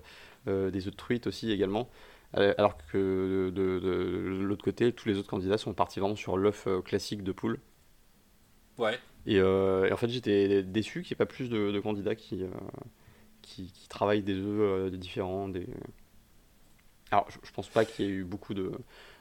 [0.45, 1.89] des œufs de truite aussi également.
[2.33, 6.67] Alors que de, de l'autre côté, tous les autres candidats sont partis vraiment sur l'œuf
[6.83, 7.59] classique de poule.
[8.77, 8.99] Ouais.
[9.27, 12.49] Euh, et, en fait, j'étais déçu qu'il n'y ait pas plus de, candidats qui, euh,
[13.41, 15.49] qui, travaillent des œufs euh, différents.
[15.49, 15.67] Des...
[17.11, 18.71] Alors, je, pense pas qu'il y ait eu beaucoup de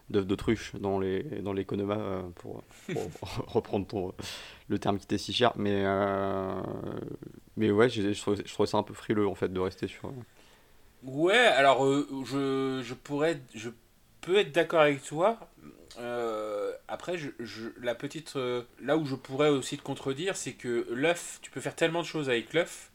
[0.09, 2.63] d'autruches dans les dans les pour,
[3.49, 4.15] reprendre ton,
[4.69, 5.83] le terme qui était si cher mais
[7.57, 10.13] mais ouais je, je, trouvais, ça un peu frileux en fait de rester sur
[11.03, 11.85] ouais alors
[12.25, 13.71] je, je pourrais je
[14.21, 15.41] peux être d'accord avec toi
[15.99, 17.31] euh, après, je,
[17.81, 21.61] la petite, euh, là où je pourrais aussi te contredire, c'est que l'œuf, tu peux
[21.61, 22.91] faire tellement de choses avec l'œuf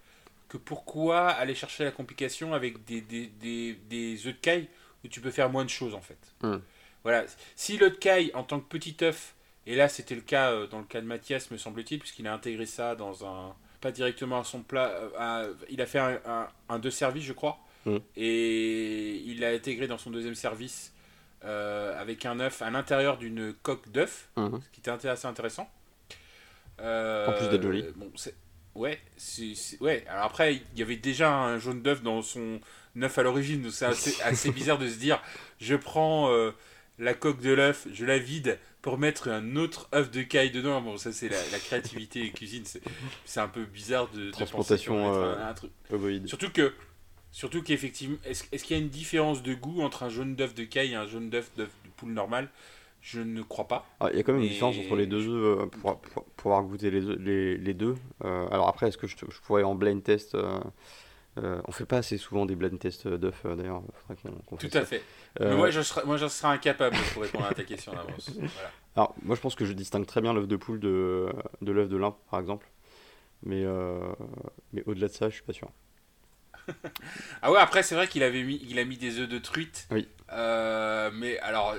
[0.48, 4.68] que pourquoi aller chercher la complication avec des, des, des, des œufs de caille
[5.04, 6.18] où tu peux faire moins de choses en fait.
[6.42, 6.58] Hmm.
[7.04, 7.26] Voilà.
[7.56, 10.68] Si l'œuf de caille en tant que petit œuf, et là c'était le cas euh,
[10.68, 13.56] dans le cas de Mathias, me semble-t-il, puisqu'il a intégré ça dans un.
[13.82, 14.94] pas directement à son plat,
[15.70, 17.98] il a fait un, un, deux services, je crois, hmm.
[18.16, 20.91] et il l'a intégré dans son deuxième service
[21.44, 24.62] euh, avec un œuf à l'intérieur d'une coque d'œuf, mhm.
[24.62, 25.70] ce qui était assez intéressant.
[26.80, 27.86] Euh, en plus d'être joli.
[27.96, 28.12] Bon,
[28.76, 29.00] ouais,
[29.80, 30.06] ouais.
[30.08, 32.60] Alors après, il y avait déjà un jaune d'œuf dans son
[33.02, 35.20] œuf à l'origine, donc c'est assez, assez, bizarre de se dire
[35.60, 36.52] je prends euh,
[37.00, 40.80] la coque de l'œuf, je la vide pour mettre un autre œuf de caille dedans.
[40.82, 42.66] Bon, ça c'est la, créativité et cuisine,
[43.26, 45.72] c'est un peu bizarre de, Transplantation un, truc.
[46.28, 46.74] Surtout que
[47.32, 50.66] Surtout qu'effectivement, est-ce qu'il y a une différence de goût entre un jaune d'œuf de
[50.66, 52.50] caille et un jaune d'œuf de poule normal
[53.02, 53.86] Je ne crois pas.
[54.02, 56.26] Ah, il y a quand même une différence entre les deux œufs euh, pour, pour,
[56.26, 57.96] pouvoir goûter les, les, les deux.
[58.26, 60.60] Euh, alors après, est-ce que je, je, pourrais en blind test euh,
[61.38, 63.82] euh, on fait pas assez souvent des blind tests d'œufs d'ailleurs.
[64.60, 65.02] Tout à fait.
[65.40, 68.32] Mais moi, je serais, moi, je serais incapable pour répondre à ta question d'avance.
[68.98, 71.30] Alors, moi, je pense que je distingue très bien l'œuf de poule de,
[71.62, 72.70] de l'œuf de lin, par exemple.
[73.44, 73.64] Mais,
[74.74, 75.70] mais au-delà de ça, je suis pas sûr
[77.42, 79.88] ah ouais, après, c'est vrai qu'il avait mis, il a mis des œufs de truite.
[79.92, 80.08] Oui.
[80.34, 81.76] Euh, mais alors,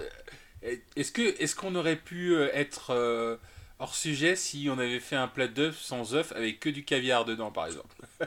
[0.63, 3.37] est-ce que, est-ce qu'on aurait pu euh, être euh,
[3.79, 7.25] hors sujet si on avait fait un plat d'œufs sans œufs avec que du caviar
[7.25, 7.95] dedans, par exemple?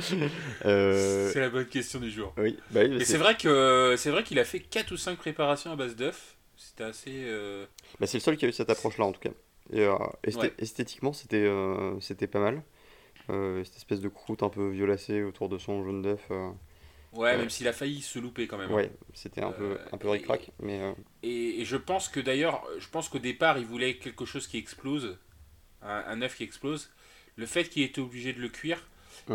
[0.00, 2.32] C'est la bonne question du jour.
[2.38, 2.58] Oui.
[2.70, 5.76] Bah Et c'est vrai que c'est vrai qu'il a fait 4 ou 5 préparations à
[5.76, 6.36] base d'œufs.
[6.56, 7.26] C'était assez.
[7.98, 9.30] Bah, c'est le seul qui a eu cette approche-là en tout cas.
[9.72, 9.86] Et
[10.58, 11.52] esthétiquement, c'était
[12.00, 12.62] c'était pas mal.
[13.30, 16.26] Euh, cette espèce de croûte un peu violacée autour de son jaune d'œuf.
[16.30, 16.50] Euh,
[17.12, 18.70] ouais, même s'il a failli se louper quand même.
[18.70, 18.74] Hein.
[18.74, 20.26] Ouais, c'était un peu, un peu ric
[20.60, 20.94] mais.
[21.22, 25.18] Et, je pense que d'ailleurs, je pense qu'au départ, il voulait quelque chose qui explose,
[25.82, 26.90] un, œuf qui explose.
[27.36, 28.86] Le fait qu'il était obligé de le cuire,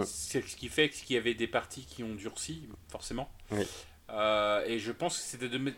[0.03, 3.29] c'est ce qui fait qu'il y avait des parties qui ont durci, forcément.
[4.09, 5.23] Euh, et je pense que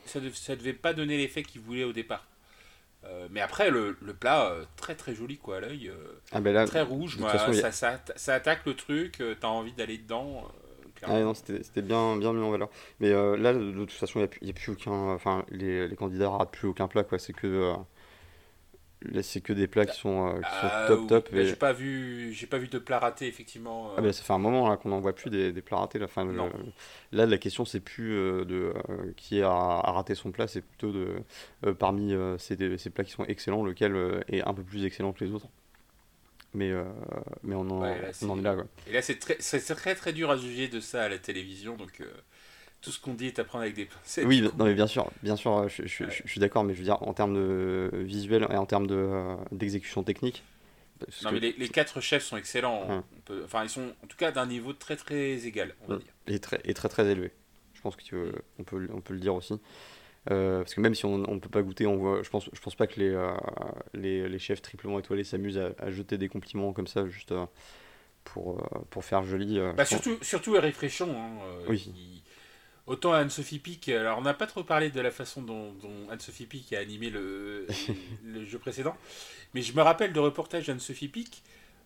[0.05, 2.27] ça ne devait pas donner l'effet qu'il voulait au départ.
[3.07, 5.89] Euh, mais après, le, le plat, euh, très très joli quoi à l'œil.
[5.89, 10.43] Euh, ah ben très rouge, ça, ça, ça, attaque le truc, t'as envie d'aller dedans.
[11.03, 12.69] ah non, c'était bien, bien mis en valeur.
[12.99, 15.13] Mais là, de toute façon, il n'y a, a, plus aucun.
[15.13, 17.19] Enfin, les, les candidats ratent plus aucun plat, quoi.
[17.19, 17.73] C'est que
[19.21, 21.29] c'est que des plats qui sont, euh, ah, top top.
[21.31, 23.89] J'ai pas vu, j'ai pas vu de plats ratés effectivement.
[23.89, 23.95] Euh.
[23.97, 25.99] Ah bah, ça fait un moment qu'on n'en voit plus des, des, plats ratés.
[25.99, 26.27] Là, enfin,
[27.11, 28.73] là la question c'est plus euh, de
[29.15, 33.63] qui a, raté son plat, c'est plutôt de parmi ces, ces, plats qui sont excellents,
[33.63, 35.47] lequel est un peu plus excellent que les autres.
[36.53, 36.71] Mais,
[37.43, 37.83] mais on en,
[38.23, 38.55] on en est là.
[38.55, 38.65] Quoi.
[38.87, 42.01] Et là c'est très, très très dur à juger de ça à la télévision, donc
[42.81, 44.25] tout ce qu'on dit est à prendre avec des pincettes.
[44.25, 47.01] Oui, non, mais bien sûr, bien sûr, je, je, suis d'accord, mais je veux dire,
[47.01, 50.43] en termes de visuel et en termes euh, d'exécution technique.
[51.23, 53.03] Non, mais les, quatre chefs sont excellents.
[53.43, 56.07] enfin, ils sont en tout cas d'un niveau très très égal, on va dire.
[56.27, 57.31] Et très, et très très élevé.
[57.75, 59.59] Je pense qu'on peut, on peut le dire aussi.
[60.31, 62.59] Euh, parce que même si on ne peut pas goûter, on voit, je pense, je
[62.59, 63.31] pense pas que les, euh,
[63.93, 67.33] les, les, chefs triplement étoilés s'amusent à, jeter des compliments comme ça, juste
[68.23, 69.59] pour, pour faire joli.
[69.77, 71.15] Bah, surtout, surtout Eric Fréchon.
[71.15, 72.23] Hein, oui.
[72.87, 75.75] Autant Anne-Sophie Pic, alors on n'a pas trop parlé de la façon dont,
[76.09, 77.67] Anne-Sophie Pic a animé le,
[78.25, 78.95] le, jeu précédent,
[79.53, 81.43] mais je me rappelle de reportages d'Anne-Sophie Pic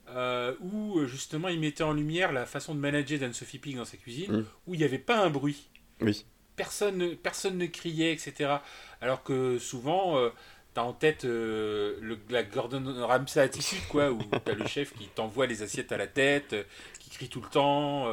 [0.10, 3.98] euh, où justement il mettait en lumière la façon de manager d'Anne-Sophie Pic dans sa
[3.98, 4.46] cuisine, mm.
[4.68, 5.70] où il n'y avait pas un bruit.
[6.02, 6.26] Oui.
[6.56, 8.58] Personne, personne ne criait, etc.
[9.00, 10.30] Alors que souvent, euh,
[10.74, 15.08] t'as en tête euh, le, la Gordon Ramsay attitude, quoi, où t'as le chef qui
[15.08, 16.64] t'envoie les assiettes à la tête, euh,
[17.00, 18.08] qui crie tout le temps,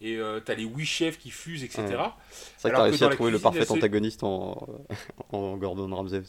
[0.00, 1.76] et euh, t'as les huit chefs qui fusent, etc.
[1.76, 2.14] Ouais.
[2.56, 4.66] C'est vrai que t'as réussi à trouver le parfait antagoniste en,
[5.32, 6.22] en Gordon Ramsay.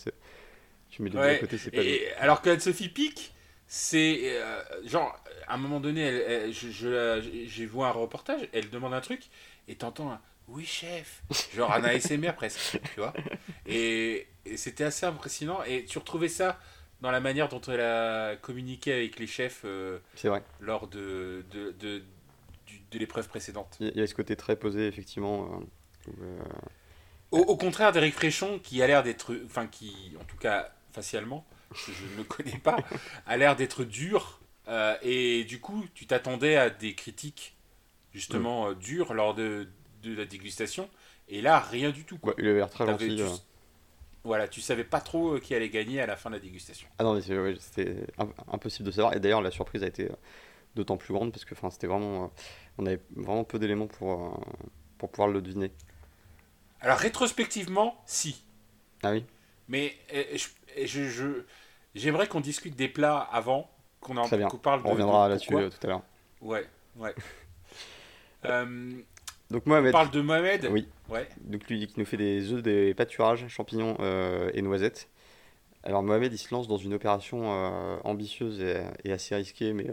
[0.90, 3.34] Tu mets les deux Ouais, à côté, c'est pas Et, alors que Sophie Pic,
[3.68, 8.48] c'est euh, genre, à un moment donné, elle, elle- je, je j'ai vu un reportage,
[8.54, 9.24] elle demande un truc,
[9.68, 12.62] et t'entends un oui chef, genre un ASMR presque,
[12.94, 13.18] tu vois.
[13.66, 16.60] Et, et c'était assez impressionnant, et tu retrouvais ça
[17.02, 20.44] dans la manière dont elle a communiqué avec les chefs euh, C'est vrai.
[20.60, 22.04] lors de, de, de,
[22.92, 23.78] de l'épreuve précédente.
[23.80, 25.62] Il y a- ce côté très posé, effectivement.
[26.08, 26.40] euh, euh,
[27.32, 31.46] Au, au contraire d'Eric Fréchon, qui a l'air d'être, enfin qui, en tout cas facialement,
[31.76, 32.78] je ne le connais pas,
[33.26, 34.40] a l'air d'être dur.
[34.70, 37.56] euh, et du coup, tu t'attendais à des critiques
[38.14, 39.68] justement dures lors de,
[40.04, 40.90] de la dégustation.
[41.30, 42.18] Et là, rien du tout.
[42.18, 42.34] Quoi.
[42.34, 43.16] ouais, il avait l'air très gentil.
[43.18, 43.24] tu.
[44.24, 46.88] Voilà, tu savais pas trop qui allait gagner à la fin de la dégustation.
[47.00, 49.14] Ah non, mais c'est- ouais, c'était im- impossible de savoir.
[49.16, 50.10] Et d'ailleurs, la surprise a été
[50.78, 52.24] d'autant plus grande parce que enfin, c'était vraiment.
[52.26, 52.28] euh,
[52.78, 54.30] on avait vraiment peu d'éléments pour, euh,
[54.98, 55.72] pour pouvoir le deviner.
[56.80, 58.44] Alors rétrospectivement, si.
[59.04, 59.26] Ah oui
[59.68, 60.24] Mais euh,
[60.86, 61.42] je-
[61.96, 65.56] j'aimerais qu'on discute des plats avant, qu'on en parle de, On reviendra de là-dessus tout
[65.84, 66.04] à l'heure.
[66.42, 67.14] Ouais, ouais.
[68.46, 68.92] Euh,
[69.50, 70.68] Donc, on Mohamed, parle de Mohamed.
[70.72, 70.88] Oui.
[71.10, 71.28] Ouais.
[71.42, 75.10] donc lui qui nous fait des œufs, des pâturages, champignons euh, et noisettes.
[75.84, 79.90] Alors Mohamed, il se lance dans une opération euh, ambitieuse et, et assez risquée, mais,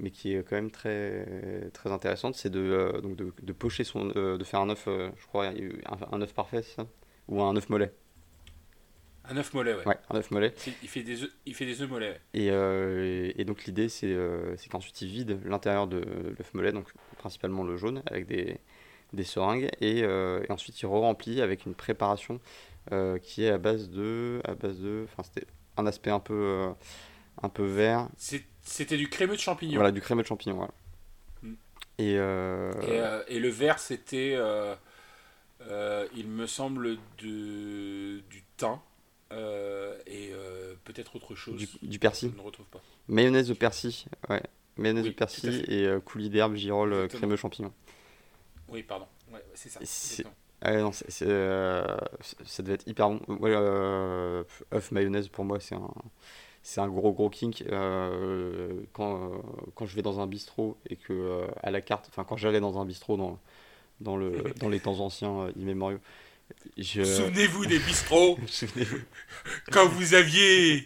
[0.00, 2.34] mais qui est quand même très, très intéressante.
[2.34, 5.26] C'est de, euh, donc de, de pocher son, euh, de faire un œuf, euh, je
[5.26, 5.54] crois, un,
[6.12, 6.86] un œuf parfait, ça?
[7.28, 7.92] Ou un œuf mollet.
[9.24, 9.86] Un œuf mollet, ouais.
[9.86, 10.52] Ouais, un œuf mollet.
[10.82, 12.10] Il fait des œufs, il fait des œufs mollets.
[12.10, 12.20] ouais.
[12.34, 15.98] Et, euh, et donc l'idée, c'est euh, qu'ensuite il vide l'intérieur de
[16.36, 18.58] l'œuf mollet, donc principalement le jaune, avec des,
[19.12, 22.40] des seringues, et, euh, et ensuite il re-remplit avec une préparation
[23.22, 26.66] qui est à base de, à base de, enfin c'était un aspect un peu,
[27.40, 29.74] un peu vert, C'est- C'était du crémeux de champignons.
[29.74, 30.72] voilà, du crémeux de champignons, voilà.
[31.42, 31.52] Mm.
[31.98, 34.76] Et, euh, Et, euh, et le vert, c'était, euh,
[36.14, 38.78] il me semble, de, du thym
[40.06, 40.32] et
[40.84, 41.56] peut-être autre chose.
[41.56, 42.80] du, du Je persil, ne retrouve pas.
[43.08, 44.42] mayonnaise de persil, ouais,
[44.76, 47.18] mayonnaise Oui, de persil et coulis d'herbe, girole, Exactement.
[47.20, 47.72] crémeux champignon.
[48.68, 49.06] Oui, pardon.
[49.32, 49.80] Ouais, c'est ça.
[49.82, 50.24] C'est-.
[50.62, 51.82] Ah non, c'est, c'est, euh,
[52.44, 53.20] ça devait être hyper bon.
[53.28, 55.90] Ouais, euh, œuf mayonnaise pour moi c'est un,
[56.62, 57.62] c'est un gros gros kink.
[57.70, 59.36] Euh, quand, euh,
[59.74, 62.60] quand je vais dans un bistrot et que euh, à la carte, enfin quand j'allais
[62.60, 63.38] dans un bistrot dans,
[64.00, 66.00] dans, le, dans les temps anciens immémoriaux,
[66.76, 67.04] je...
[67.04, 68.98] Souvenez-vous des bistrots Souvenez-vous.
[69.70, 70.84] quand vous aviez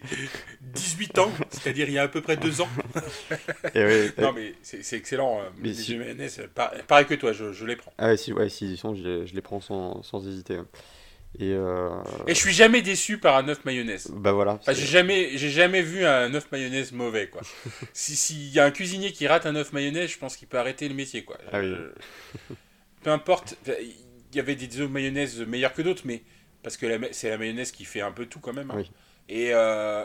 [0.61, 2.69] 18 ans, c'est-à-dire il y a à peu près deux ans.
[3.75, 5.41] Et ouais, Non, mais c'est excellent.
[5.59, 5.99] Mais les si-
[6.87, 7.93] pareil que toi, je, je les prends.
[7.97, 10.59] ah ouais, si, ouais, si ils sont, je, je les prends sans, sans hésiter.
[11.39, 11.91] Et euh,
[12.27, 14.09] Et je suis jamais déçu par un œuf mayonnaise.
[14.09, 14.53] bah voilà.
[14.55, 17.43] Enfin, j'ai jamais, j'ai jamais vu un œuf mayonnaise mauvais, quoi.
[17.93, 20.59] si s'il y a un cuisinier qui rate un œuf mayonnaise, je pense qu'il peut
[20.59, 21.39] arrêter le métier, quoi.
[21.53, 21.67] Ah oui.
[21.73, 21.93] Euh,
[23.03, 26.23] peu importe, il y avait des œufs mayonnaise meilleurs que d'autres, mais
[26.63, 28.71] parce que c'est la mayonnaise qui fait un peu tout quand même.
[28.71, 28.77] hein.
[28.79, 28.91] Oui.
[29.29, 30.05] Et euh,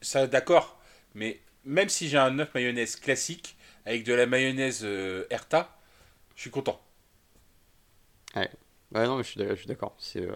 [0.00, 0.80] ça, d'accord.
[1.14, 5.76] Mais même si j'ai un œuf mayonnaise classique avec de la mayonnaise euh, Erta,
[6.36, 6.80] je suis content.
[8.36, 8.50] Ouais,
[8.94, 9.94] non, mais je suis d'accord.
[9.98, 10.34] C'est euh,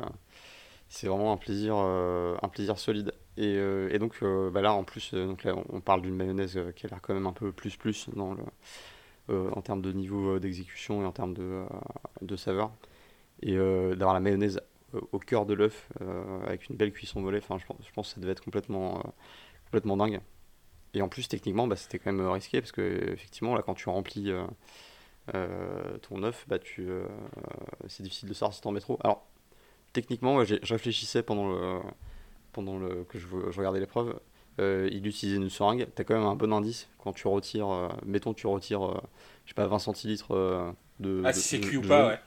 [0.88, 3.12] c'est vraiment un plaisir, euh, un plaisir solide.
[3.37, 6.87] Et, euh, et donc, bah là, en plus, donc là, on parle d'une mayonnaise qui
[6.87, 8.42] a l'air quand même un peu plus plus dans le,
[9.53, 11.64] en termes de niveau d'exécution et en termes de,
[12.23, 12.73] de saveur.
[13.42, 14.61] Et d'avoir la mayonnaise
[15.12, 15.88] au cœur de l'œuf
[16.47, 19.03] avec une belle cuisson enfin, je je pense que ça devait être complètement,
[19.66, 20.21] complètement dingue.
[20.94, 23.88] Et en plus, techniquement, bah, c'était quand même risqué parce que, effectivement, là, quand tu
[23.88, 24.33] remplis
[26.03, 27.07] ton œuf, bah, tu, euh,
[27.88, 28.99] c'est difficile de savoir si t'en mets trop.
[29.05, 29.27] Alors,
[29.93, 31.81] techniquement, je réfléchissais pendant le,
[32.53, 34.19] pendant le, que je, je regardais l'épreuve.
[34.61, 35.88] Euh, il utilisait une seringue.
[35.95, 39.01] T'as quand même un bon indice quand tu retires, euh, mettons, tu retires, euh,
[39.45, 41.23] je sais pas, 20 centilitres euh, de.
[41.25, 42.19] Ah, de- si c'est cuit ou pas, ouais.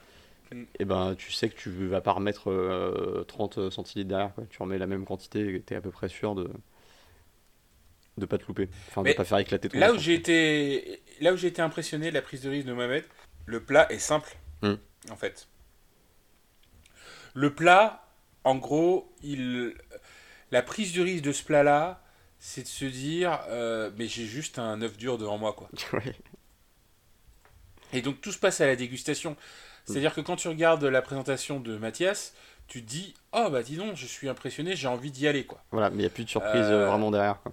[0.80, 4.34] Et ben, tu sais que tu vas pas remettre euh, 30 centilitres derrière.
[4.34, 4.46] Quoi.
[4.50, 6.50] Tu remets la même quantité et t'es à peu près sûr de
[8.18, 8.70] de pas te louper.
[8.90, 11.62] Enfin, Mais de pas faire éclater ton Là où j'ai été, là où j'ai été
[11.62, 13.04] impressionné de la prise de risque de Mohamed,
[13.46, 14.76] le plat est simple, Hmm.
[15.10, 15.48] en fait.
[17.34, 18.06] Le plat,
[18.44, 19.74] en gros, il,
[20.52, 22.04] la prise de risque de ce plat-là,
[22.40, 25.70] c'est de se dire, euh, mais j'ai juste un œuf dur devant moi, quoi.
[25.94, 26.16] Ouais.
[27.94, 29.36] Et donc tout se passe à la dégustation.
[29.86, 32.34] C'est-à-dire que quand tu regardes la présentation de Mathias,
[32.68, 35.62] tu te dis, oh bah dis donc, je suis impressionné, j'ai envie d'y aller, quoi.
[35.72, 37.42] Voilà, mais il n'y a plus de surprise Euh, euh, vraiment derrière.
[37.42, 37.52] Quoi.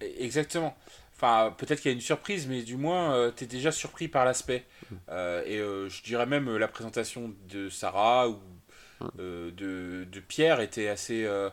[0.00, 0.76] Exactement.
[1.16, 4.24] Enfin, peut-être qu'il y a une surprise, mais du moins, tu es déjà surpris par
[4.24, 4.64] l'aspect.
[5.08, 8.38] Euh, et euh, je dirais même euh, la présentation de Sarah ou
[9.18, 11.48] euh, de, de Pierre était assez, euh,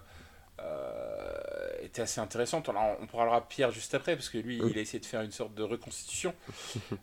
[1.81, 2.69] était assez intéressante.
[2.69, 5.31] Alors, on parlera Pierre juste après, parce que lui, il a essayé de faire une
[5.31, 6.33] sorte de reconstitution.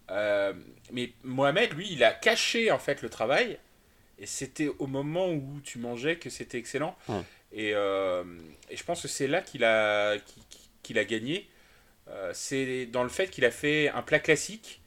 [0.10, 3.58] mais Mohamed, lui, il a caché en fait le travail.
[4.18, 6.96] Et c'était au moment où tu mangeais que c'était excellent.
[7.52, 10.16] Et, et, je pense que c'est là qu'il a,
[10.84, 11.48] qu'il a gagné.
[12.32, 14.82] c'est dans le fait qu'il a fait un plat classique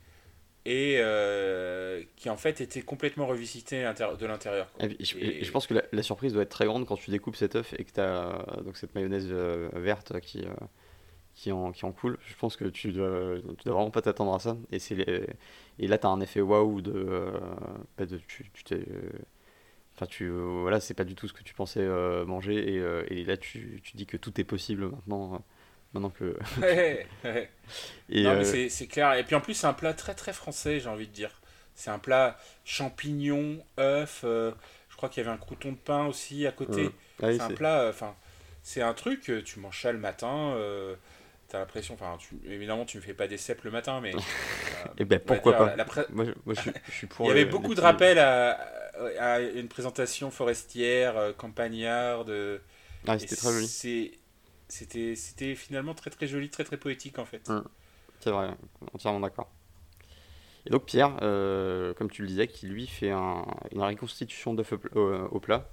[0.67, 4.67] et euh, qui en fait était complètement revisité de l'intérieur.
[4.81, 7.73] Et, je pense que la, surprise doit être très grande quand tu découpes cet œuf
[7.79, 10.53] et que tu as donc cette mayonnaise euh, verte qui, euh,
[11.35, 12.17] qui, en, qui en coule.
[12.27, 14.57] Je pense que tu dois, tu dois vraiment pas t'attendre à ça.
[14.73, 14.79] Et,
[15.79, 17.31] et là, tu as un effet waouh de,
[17.97, 18.83] de, Tu, tu t'es.
[19.95, 21.87] Enfin, tu, voilà, c'est pas du tout ce que tu pensais
[22.25, 22.73] manger.
[22.73, 25.41] Et, et là, tu, tu dis que tout est possible maintenant
[25.93, 26.37] maintenant que.
[28.09, 29.13] Et non, mais euh, c'est clair.
[29.13, 31.41] Et puis en plus, c'est un plat très très français, j'ai envie de dire.
[31.75, 34.21] C'est un plat champignons, œufs.
[34.23, 34.51] Euh,
[34.89, 36.89] je crois qu'il y avait un crouton de pain aussi à côté.
[37.21, 37.81] Ah c'est un plat.
[37.81, 38.15] Euh, enfin,
[38.63, 39.31] c'est un truc.
[39.45, 40.57] Tu manges ça le matin.
[41.49, 44.11] T'as l'impression, enfin, évidemment, tu ne fais pas des cèpes le matin, mais.
[44.97, 45.75] Et eh ben pourquoi pas
[46.09, 47.27] moi, je, suis pour.
[47.27, 48.59] Il y avait beaucoup de rappels à,
[49.19, 52.59] à, une présentation forestière, campagnarde.
[53.07, 53.67] Ah, c'était très joli
[54.67, 57.49] c'était c'était finalement très très joli, très très poétique en fait.
[57.49, 57.63] Hum.
[58.19, 58.49] C'est vrai,
[58.93, 59.49] entièrement d'accord.
[60.65, 64.73] Et donc Pierre, euh, comme tu le disais, qui lui fait un, une reconstitution d'œuf
[64.95, 65.69] au, plat.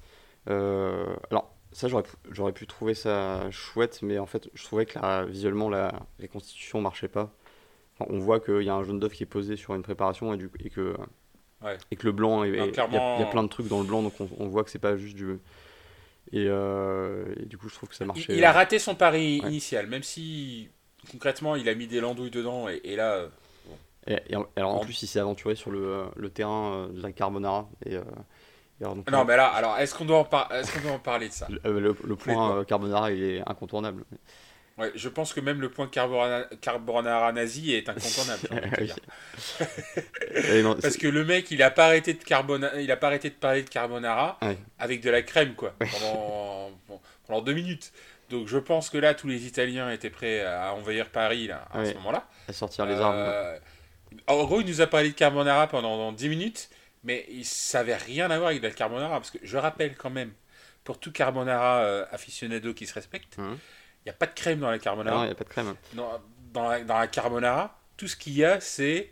[0.49, 4.99] Euh, alors ça j'aurais j'aurais pu trouver ça chouette, mais en fait je trouvais que
[4.99, 7.33] la, visuellement la reconstitution marchait pas.
[7.99, 10.37] on voit qu'il y a un jaune d'œuf qui est posé sur une préparation et,
[10.37, 10.95] du, et que
[11.91, 14.29] et que le blanc, il y, a plein de trucs dans le blanc, donc on,
[14.39, 15.39] on voit que c'est pas juste du
[16.35, 18.37] euh, et, du coup, je trouve que ça marchait.
[18.37, 20.69] Il, a raté son pari initial, même si
[21.11, 23.27] concrètement il a mis des landouilles dedans et, là.
[24.07, 24.19] Et,
[24.57, 27.69] alors en, plus, il s'est aventuré sur le, le, terrain de la carbonara.
[27.87, 27.99] Et,
[28.81, 31.47] non, mais là, alors est-ce qu'on doit, en est doit en parler de ça?
[31.65, 34.05] Le, point carbonara, il est incontournable.
[34.77, 38.49] Ouais, je pense que même le point carbonara, carbonara nazi est incontournable.
[40.83, 43.35] Parce que le mec, il a pas arrêté de carbonara, il a pas arrêté de
[43.35, 44.39] parler de carbonara
[44.79, 46.73] avec de la crème quoi pendant,
[47.27, 47.93] pendant deux minutes.
[48.31, 51.85] Donc je pense que là, tous les Italiens étaient prêts à envahir Paris là, à
[51.85, 52.27] ce moment-là.
[52.49, 53.15] À sortir les armes.
[53.17, 53.57] Euh,
[54.27, 56.69] en gros, il nous a parlé de carbonara pendant 10 minutes,
[57.05, 60.33] mais il savait rien à voir avec la carbonara parce que je rappelle quand même
[60.83, 63.39] pour tout carbonara euh, aficionado qui se respecte.
[63.39, 63.57] Hum.
[64.05, 65.17] Il n'y a pas de crème dans la carbonara.
[65.17, 65.75] Non, il n'y a pas de crème.
[65.95, 66.21] Dans,
[66.53, 69.11] dans, la, dans, la, carbonara, tout ce qu'il y a, c'est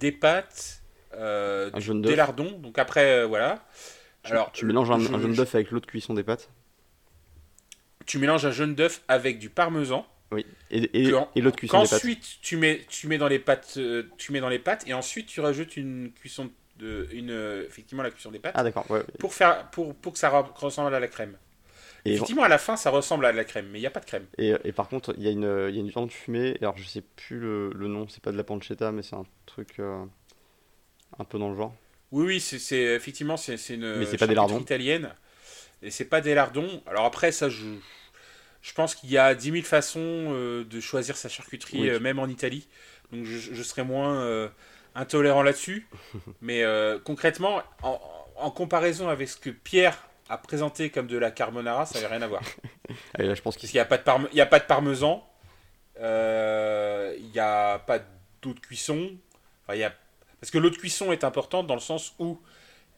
[0.00, 0.82] des pâtes,
[1.14, 2.58] euh, des lardons.
[2.58, 3.66] Donc après, euh, voilà.
[4.22, 6.48] Tu, Alors, tu mélanges un, jaune d'œuf avec l'autre cuisson des pâtes?
[8.06, 10.06] Tu mélanges un jaune d'œuf avec du parmesan.
[10.30, 11.98] Oui, et, et, et l'autre cuisson des pâtes?
[11.98, 14.94] Ensuite, tu mets, tu, mets dans les pâtes, euh, tu mets dans les pâtes et
[14.94, 18.54] ensuite tu rajoutes une cuisson de, une, effectivement la cuisson des pâtes.
[18.56, 18.90] Ah d'accord.
[18.90, 21.36] Ouais, pour, faire, pour, pour que ça ressemble à la crème.
[22.04, 24.00] Effectivement, à la fin, ça ressemble à de la crème, mais il n'y a pas
[24.00, 24.26] de crème.
[24.38, 26.84] Et, et par contre, il y, a une, y a une viande fumée, alors je
[26.84, 30.04] sais plus le, le nom, c'est pas de la pancetta, mais c'est un truc euh,
[31.18, 31.74] un peu dans le genre.
[32.12, 34.60] Oui, oui, c'est effectivement, c'est une mais pas des lardons.
[34.60, 35.14] italienne.
[35.82, 36.82] Et c'est pas des lardons.
[36.86, 37.64] Alors après, ça, je,
[38.62, 42.18] je pense qu'il y a 10 000 façons euh, de choisir sa charcuterie, euh, même
[42.18, 42.68] en Italie.
[43.12, 44.50] Donc je, je serais moins
[44.94, 45.86] intolérant là-dessus.
[46.40, 46.64] mais
[47.04, 48.00] concrètement, en,
[48.36, 49.98] en comparaison avec ce que Pierre
[50.28, 52.42] à présenter comme de la carbonara, ça n'avait rien à voir.
[53.18, 55.26] je pense qu'il n'y a, pas de il y a pas de parmesan,
[56.00, 57.98] euh, il n'y a pas
[58.42, 59.10] d'eau de cuisson.
[59.62, 59.92] Enfin, il y a...
[60.40, 62.40] Parce que l'eau de cuisson est importante dans le sens où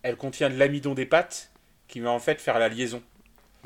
[0.03, 1.51] elle contient de l'amidon des pâtes
[1.89, 3.03] qui va en fait faire la liaison.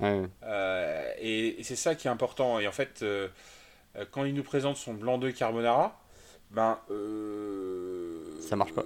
[0.02, 2.58] Euh, et, c'est ça qui est important.
[2.58, 3.28] Et en fait, euh,
[4.10, 6.00] quand il nous présente son blanc de carbonara,
[6.50, 6.78] ben.
[8.40, 8.84] ça marche pas.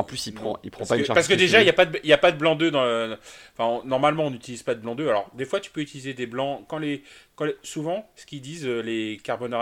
[0.00, 1.84] En plus, il prend, il prend pas une Parce que déjà, il n'y a, pas
[1.84, 3.16] de, y a pas de blanc d'œuf dans.
[3.58, 5.08] Enfin, normalement, on n'utilise pas de blanc d'œuf.
[5.08, 6.64] Alors, des fois, tu peux utiliser des blancs.
[6.68, 7.02] Quand les,
[7.36, 9.20] quand souvent, ce qu'ils disent, euh, les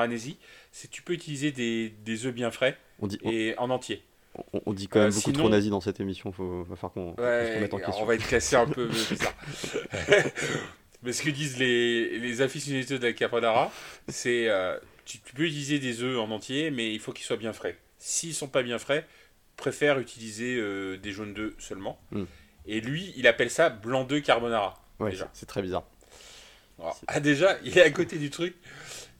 [0.08, 0.38] nazi,
[0.70, 4.00] c'est que tu peux utiliser des, des œufs bien frais on dit, et en entier.
[4.64, 6.32] On, dit quand même euh, beaucoup trop nazi dans cette émission.
[6.38, 8.04] Il va falloir qu'on ouais, se mette en question.
[8.04, 9.34] On va être classé un peu bizarre.
[11.02, 13.72] Mais ce que disent les, les aficionados de la carbonara,
[14.06, 17.36] c'est euh, tu, tu peux utiliser des œufs en entier, mais il faut qu'ils soient
[17.36, 17.76] bien frais.
[17.98, 19.06] S'ils sont pas bien frais,
[19.58, 22.00] préfère utiliser euh, des jaunes d'œufs seulement.
[22.12, 22.24] Hmm.
[22.64, 24.82] Et lui, il appelle ça blanc d'œuf carbonara.
[25.00, 25.84] Ouais, c'est très bizarre.
[27.06, 28.56] ah, déjà, il est à côté du truc.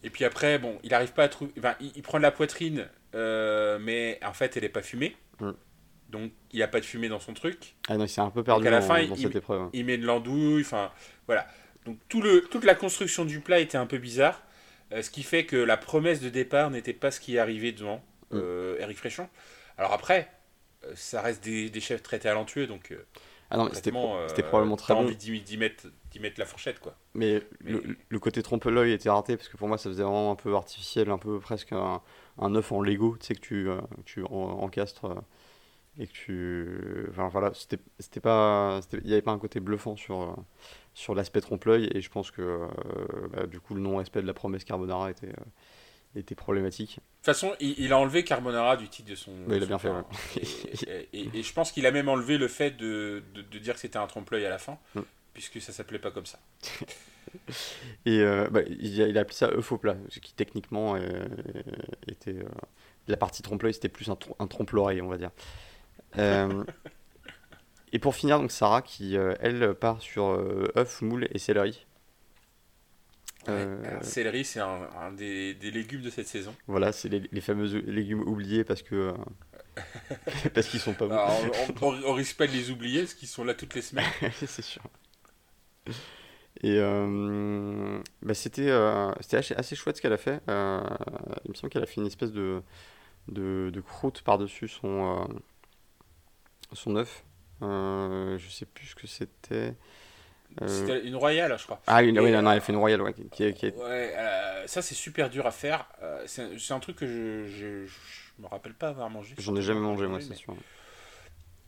[0.02, 1.52] Et puis après, bon, il arrive pas à trouver.
[1.58, 5.16] Enfin, il, prend de la poitrine, euh, mais en fait, elle est pas fumée.
[5.40, 5.52] Hmm.
[6.08, 7.74] Donc, il n'y a pas de fumée dans son truc.
[7.88, 9.68] Ah non, il s'est un peu perdu à la fin, dans il, cette épreuve.
[9.72, 10.92] Il met de l'andouille, enfin,
[11.26, 11.46] voilà.
[11.84, 14.42] Donc, tout le, toute la construction du plat était un peu bizarre.
[14.92, 17.72] Euh, ce qui fait que la promesse de départ n'était pas ce qui est arrivé
[17.72, 18.38] devant hmm.
[18.78, 19.28] Eric Fréchon.
[19.78, 20.30] Alors après,
[20.84, 22.92] euh, ça reste des, chefs très talentueux, donc.
[22.92, 23.06] Euh,
[23.50, 25.00] ah non, c'était, euh, probablement très bon.
[25.00, 25.86] envie d'y mettre,
[26.36, 26.94] la fourchette, quoi.
[27.14, 30.54] Mais, le, côté trompe-l'œil était raté parce que pour moi, ça faisait vraiment un peu
[30.54, 32.02] artificiel, un peu presque un,
[32.38, 35.14] un œuf en Lego, tu sais, que tu, euh, tu encastres euh,
[35.98, 37.06] et que tu.
[37.10, 38.80] Enfin voilà, c'était pas.
[38.92, 40.34] Il n'y avait pas un côté bluffant sur, euh,
[40.92, 42.68] sur l'aspect trompe-l'œil et je pense que
[43.32, 45.32] bah, du coup, le non-respect de la promesse carbonara était
[46.18, 46.96] était problématique.
[46.96, 49.32] De toute façon, il, a enlevé Carbonara du titre de son.
[49.48, 49.90] il a bien fait.
[51.12, 54.06] Et, je pense qu'il a même enlevé le fait de, de, dire que c'était un
[54.06, 55.00] trompe-l'œil à la fin, mm.
[55.34, 56.38] puisque ça s'appelait pas comme ça.
[58.06, 61.26] et euh, bah, il, a, appelé ça œuf au plat, ce qui techniquement euh,
[62.06, 62.36] était.
[62.36, 62.48] Euh,
[63.06, 65.30] la partie trompe-l'œil, c'était plus un, un trompe-l'oreille, on va dire.
[67.92, 70.26] et pour finir, donc Sarah qui, elle, part sur
[70.76, 71.86] œuf, moule et céleri.
[73.48, 76.54] Euh, céleri, c'est un, des, légumes de cette saison.
[76.66, 79.12] Voilà, c'est les, fameux légumes oubliés parce que euh,
[80.54, 81.96] parce qu'ils sont pas bons.
[82.04, 84.04] on, risque pas de les oublier parce qu'ils sont là toutes les semaines.
[84.32, 84.82] c'est sûr.
[86.62, 90.40] Et euh, bah, c'était assez, assez, chouette ce qu'elle a fait.
[90.48, 92.62] il me semble qu'elle a fait une espèce de,
[93.28, 95.28] de, de croûte par-dessus son,
[96.72, 97.24] son œuf.
[97.62, 99.74] je sais plus ce que c'était.
[100.66, 101.80] C'était une royale, je crois.
[101.86, 103.14] Ah, une, oui, non, elle fait une royale, ouais.
[103.30, 105.88] Qui, ouais euh, ça, c'est super dur à faire.
[106.02, 109.34] Euh, c'est un truc que je, je, je, me rappelle pas avoir mangé.
[109.38, 110.54] J'en ai jamais mangé, moi, c'est sûr.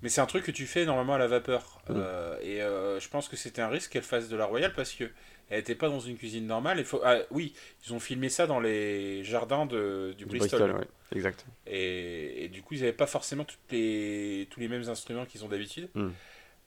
[0.02, 1.82] Mais c'est un truc que tu fais normalement à la vapeur.
[1.88, 1.92] Mm.
[1.96, 5.10] Euh, et je pense que c'était un risque qu'elle fasse de la royale parce que
[5.50, 6.78] elle n'était pas dans une cuisine normale.
[6.78, 7.00] Il faut...
[7.04, 7.54] Ah, oui,
[7.84, 10.60] ils ont filmé ça dans les jardins de, du, Bristol.
[10.60, 11.44] Bristol exact.
[11.66, 15.44] Et, et, du coup, ils n'avaient pas forcément toutes les, tous les mêmes instruments qu'ils
[15.44, 15.88] ont d'habitude.
[15.94, 16.10] Mm.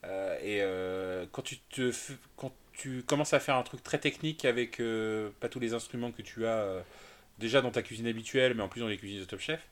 [0.06, 1.42] Euh, et euh, quand,
[2.72, 6.22] tu commences à faire un truc très technique avec euh, pas tous les instruments que
[6.22, 6.82] tu as
[7.38, 9.68] déjà dans ta cuisine habituelle, mais en plus dans les cuisines de Top Chef,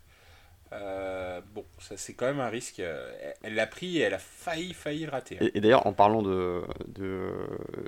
[0.71, 2.81] bon, ça c'est quand même un risque.
[3.43, 5.39] Elle l'a pris et elle a failli, failli le rater.
[5.41, 5.49] Hein.
[5.55, 7.31] Et, d'ailleurs, en parlant de, de,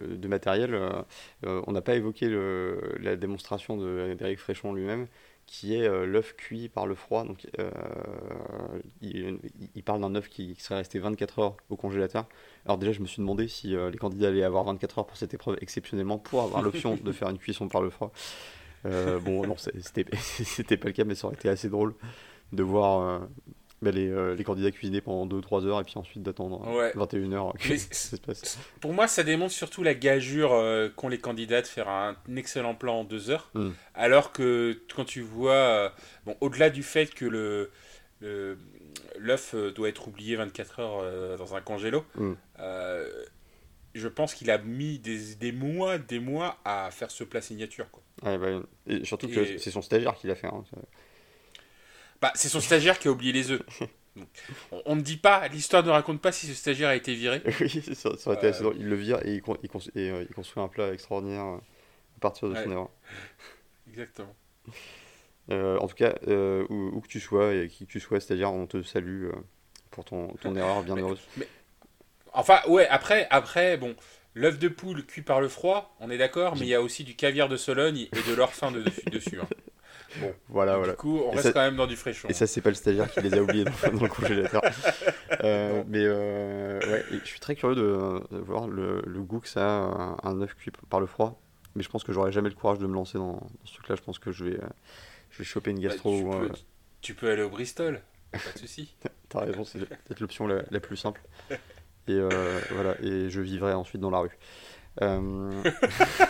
[0.09, 0.79] de matériel,
[1.45, 2.29] on n'a pas évoqué
[3.01, 3.77] la démonstration
[4.15, 5.07] d'Eric Fréchon lui-même,
[5.47, 7.25] qui est euh, l'œuf cuit par le froid.
[7.25, 7.71] Donc, euh,
[9.01, 12.27] il, parle d'un œuf qui, serait resté 24 heures au congélateur.
[12.65, 15.17] Alors déjà, je me suis demandé si euh, les candidats allaient avoir 24 heures pour
[15.17, 18.13] cette épreuve exceptionnellement pour avoir l'option de faire une cuisson par le froid.
[18.85, 21.95] bon, non, c'était pas le cas, mais ça aurait été assez drôle
[22.53, 23.27] de voir
[23.85, 27.55] bah, euh, les, candidats cuisiner pendant 2-3 heures et puis ensuite d'attendre 21 heures
[28.81, 32.75] Pour moi, ça démontre surtout la gageure euh, qu'ont les candidats de faire un excellent
[32.75, 33.51] plan en 2 heures.
[33.53, 33.73] Hmm.
[33.95, 35.89] Alors que quand tu vois, euh,
[36.25, 37.71] bon, au-delà du fait que le,
[39.19, 42.33] l'œuf doit être oublié 24 heures dans un congélo, hmm.
[43.95, 47.91] je pense qu'il a mis des, des, mois, des mois à faire ce plat signature.
[47.91, 48.03] Quoi.
[48.23, 50.47] Bah, et surtout que c'est son stagiaire qui l'a fait.
[50.47, 50.65] Hein,
[52.25, 53.61] bah, c'est son stagiaire qui a oublié les œufs.
[54.87, 57.43] on ne dit pas, l'histoire ne raconte pas si ce stagiaire a été viré.
[57.61, 58.77] oui, ça, aurait été assez drôle.
[58.79, 61.57] Il le vire et il, euh, il, construit un plat extraordinaire euh,
[62.17, 62.89] à partir de son erreur.
[63.91, 64.35] Exactement.
[65.51, 66.15] Euh, en tout cas,
[66.71, 69.29] où, que tu sois et qui que tu sois, c'est-à-dire on te salue
[69.91, 71.21] pour ton, ton erreur bien heureuse.
[72.33, 73.95] Enfin, ouais, après, après bon,
[74.33, 77.05] l'œuf de poule cuit par le froid, on est d'accord, mais il y a aussi
[77.05, 79.39] du caviar de Sologne et de l'or fin de, dessus.
[79.39, 79.49] Hein.
[80.21, 80.93] Bon, voilà, voilà.
[80.93, 82.29] Du coup, on reste quand même dans du fraîchon.
[82.29, 84.63] Et ça, c'est pas le stagiaire qui les a oubliés dans, le congélateur.
[85.43, 90.17] Euh, mais euh, ouais, je suis très curieux de, voir le, goût que ça a,
[90.23, 91.41] un œuf cuit par le froid.
[91.75, 93.97] Mais je pense que j'aurais jamais le courage de me lancer dans, ce truc-là.
[93.97, 94.69] Je pense que je vais, euh,
[95.31, 96.17] je vais choper une bah, gastro.
[96.17, 96.51] tu, peux,
[97.01, 98.01] tu, peux, aller au Bristol,
[98.31, 98.95] pas de souci.
[99.29, 101.21] T'as raison, c'est peut-être l'option la, la, plus simple.
[102.07, 102.21] Et
[102.71, 104.39] voilà, et je vivrai ensuite dans la rue.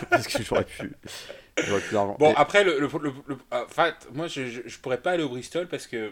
[0.09, 0.93] parce que j'aurais pu.
[2.19, 2.89] Bon, après, le, le,
[3.51, 6.11] en fait, moi, je, je, pourrais pas aller au Bristol parce que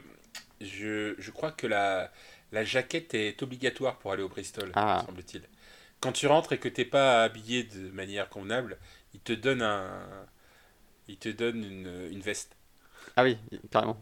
[0.62, 2.12] je, je crois que la,
[2.54, 5.04] la jaquette est obligatoire pour aller au Bristol, ah.
[5.06, 5.44] semble-t-il.
[6.00, 8.78] Quand tu rentres et que t'es pas habillé de manière convenable,
[9.14, 10.08] il te donne un,
[11.08, 12.56] il te donne une, une veste.
[13.16, 13.38] Ah oui,
[13.70, 14.00] carrément.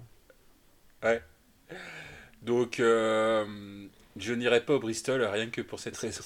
[1.03, 1.23] Ouais.
[2.41, 3.87] Donc, euh,
[4.17, 6.23] je n'irai pas au Bristol rien que pour cette raison.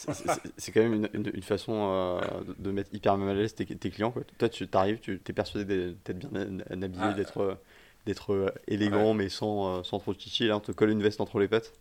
[0.58, 2.22] C'est quand même une, une, façon euh,
[2.58, 4.12] de mettre hyper mal à l'aise tes, tes, clients.
[4.12, 4.24] Quoi.
[4.38, 7.14] Toi, tu arrives, tu es persuadé d'être bien habillé, ah.
[7.14, 7.58] d'être
[8.06, 10.48] d'être euh, élégant, mais sans, euh, sans trop chichi.
[10.48, 11.74] Là, on te colle une veste entre les pattes.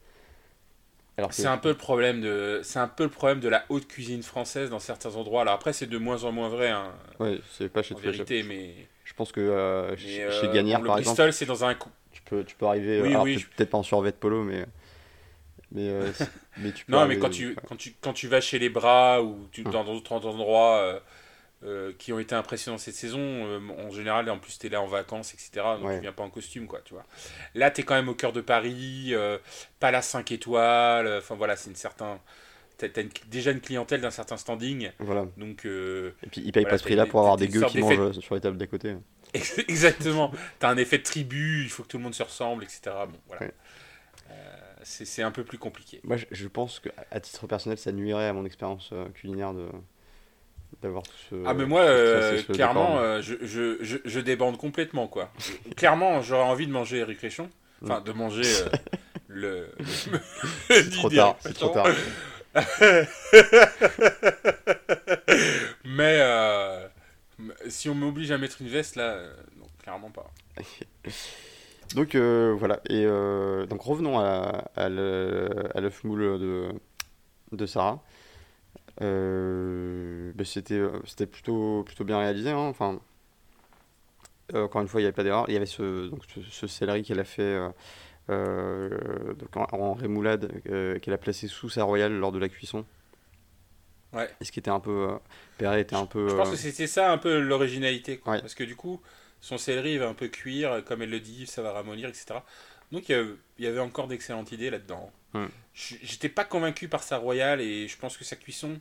[1.30, 4.24] C'est un peu le problème de c'est un peu le problème de la haute cuisine
[4.24, 5.42] française dans certains endroits.
[5.42, 6.70] Alors après c'est de moins en moins vrai.
[6.70, 8.74] Hein, ouais, c'est pas chez en vérité, mais
[9.04, 11.16] je pense que chez, Gagnère par exemple.
[11.18, 11.76] Bristol c'est dans un
[12.10, 13.00] tu peux tu peux arriver.
[13.00, 14.66] Oui, oui, peut-être pas en survêt de polo, mais
[15.74, 16.10] mais, euh,
[16.58, 19.48] mais tu non, mais quand tu, quand, tu, quand tu vas chez les bras ou
[19.52, 21.00] tu, dans d'autres endroits euh,
[21.64, 24.86] euh, qui ont été impressionnants cette saison, en général, en plus, tu es là en
[24.86, 25.66] vacances, etc.
[25.80, 27.04] Donc tu viens pas en costume, quoi, tu vois.
[27.54, 29.12] Là, tu es quand même au cœur de Paris,
[29.80, 32.20] pas la 5 étoiles, enfin voilà, c'est une certain
[32.76, 34.90] t'as déjà une clientèle d'un certain standing.
[34.98, 35.26] Voilà.
[35.36, 37.78] Donc, euh, Et puis ils payent Voilà, pas ce prix-là pour avoir des gueux qui
[37.78, 38.96] mangent sur les tables d'à côté.
[39.68, 40.32] exactement.
[40.58, 42.80] T'as un effet de tribu, il faut que tout le monde se ressemble, etc.
[43.08, 43.46] Bon, voilà.
[43.46, 43.52] Ouais.
[44.30, 46.00] Euh, c'est c'est un peu plus compliqué.
[46.04, 49.52] Moi, je, je pense que à titre personnel, ça nuirait à mon expérience euh, culinaire
[49.52, 49.68] de
[50.82, 51.36] d'avoir tout ce.
[51.46, 55.30] Ah mais moi, euh, ce clairement, euh, je, je, je, je débande complètement, quoi.
[55.76, 57.48] clairement, j'aurais envie de manger Eric Réchon.
[57.82, 58.68] Enfin, de manger euh,
[59.28, 59.68] le...
[60.10, 60.20] le...
[60.68, 61.36] c'est trop tard.
[61.40, 61.86] C'est trop tard.
[65.84, 66.20] Mais
[67.68, 69.18] si on m'oblige à mettre une veste, là,
[69.58, 70.30] non, clairement pas.
[71.94, 72.80] Donc euh, voilà.
[72.88, 76.68] Et euh, donc revenons à, l'œuf moule de,
[77.52, 78.02] de Sarah.
[79.02, 82.50] Euh, ben, c'était c'était plutôt plutôt bien réalisé.
[82.50, 82.56] hein.
[82.58, 83.00] Enfin,
[84.54, 85.46] encore une fois, il n'y avait pas d'erreur.
[85.48, 87.58] Il y avait ce, donc, ce, ce céleri qu'elle a fait
[88.28, 90.50] donc en, en rémoulade,
[91.00, 92.84] qu'elle a placé sous sa royale lors de la cuisson.
[94.12, 94.30] Ouais.
[94.40, 95.08] Et ce qui était un peu.
[95.58, 96.28] Perret était un peu.
[96.28, 98.20] Je pense que c'était ça un peu l'originalité.
[98.26, 98.40] Ouais.
[98.40, 99.00] Parce que du coup,
[99.44, 102.36] son céleri va un peu cuire, comme elle le dit, ça va ramollir, etc.
[102.92, 105.12] Donc il y, avait encore d'excellentes idées là-dedans.
[105.74, 108.78] J'étais pas convaincu par sa royale et je pense que sa cuisson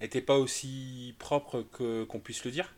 [0.00, 2.72] n'était pas aussi propre que qu'on puisse le dire.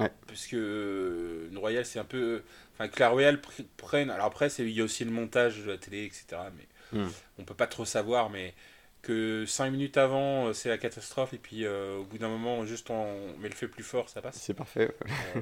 [0.00, 0.10] Ouais.
[0.26, 2.42] Parce que euh, une royale, c'est un peu.
[2.72, 4.10] Enfin, que la royale pr- prenne.
[4.10, 6.24] Alors après, il y a aussi le montage de la télé, etc.
[6.56, 6.66] Mais
[6.98, 7.08] Hmm.
[7.38, 8.30] on peut pas trop savoir.
[8.30, 8.54] Mais
[9.02, 11.34] que 5 minutes avant, euh, c'est la catastrophe.
[11.34, 14.22] Et puis euh, au bout d'un moment, juste on met le feu plus fort, ça
[14.22, 14.36] passe.
[14.40, 14.94] C'est parfait.
[15.36, 15.40] Euh,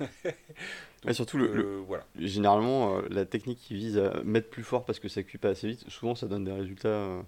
[1.08, 2.04] Et surtout, le, le- euh, voilà.
[2.18, 5.48] généralement, euh, la technique qui vise à mettre plus fort parce que ça cuit pas
[5.50, 7.22] assez vite, souvent ça donne des résultats euh,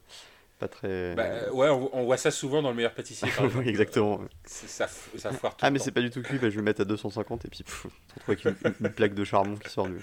[0.58, 1.14] pas très.
[1.14, 3.28] Bah, ouais, on, on voit ça souvent dans le meilleur pâtissier.
[3.30, 3.68] par Oui, exemple.
[3.68, 4.20] exactement.
[4.44, 6.62] Ça, ça foire tout Ah, mais c'est pas du tout cuit, bah, je vais le
[6.62, 9.86] mettre à 250 et puis pff, retrouves avec une, une plaque de charbon qui sort
[9.88, 9.96] du,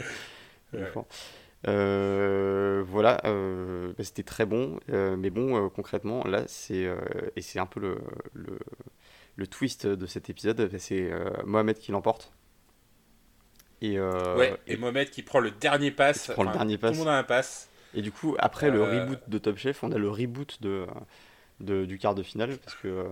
[0.73, 0.91] Ouais.
[1.67, 6.87] Euh, voilà, euh, bah, c'était très bon, euh, mais bon, concrètement, là, c'est
[7.35, 7.97] et c'est un peu le,
[8.33, 8.57] le,
[9.35, 11.11] le twist de cet épisode, bah, c'est
[11.45, 12.31] Mohamed qui l'emporte.
[13.81, 16.23] Et, euh, Ouais, et, et Mohamed qui prend le dernier pass.
[16.27, 16.91] Qui prend le dernier Tout pass.
[16.91, 17.69] le monde a un pass.
[17.93, 20.85] et du coup, après le Euh, reboot de Top Chef, on a le reboot de,
[21.59, 23.03] de- du quart de finale parce que euh,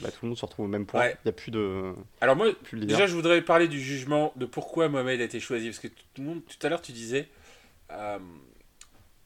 [0.00, 1.04] bah, tout le monde se retrouve au même point.
[1.04, 1.16] Il Ouais.
[1.24, 4.88] n'y a plus de, Alors moi, plus déjà, je voudrais parler du jugement de pourquoi
[4.88, 5.66] Mohamed a été choisi.
[5.68, 7.28] Parce que tout le monde, tout à l'heure, tu disais,
[7.90, 8.18] euh,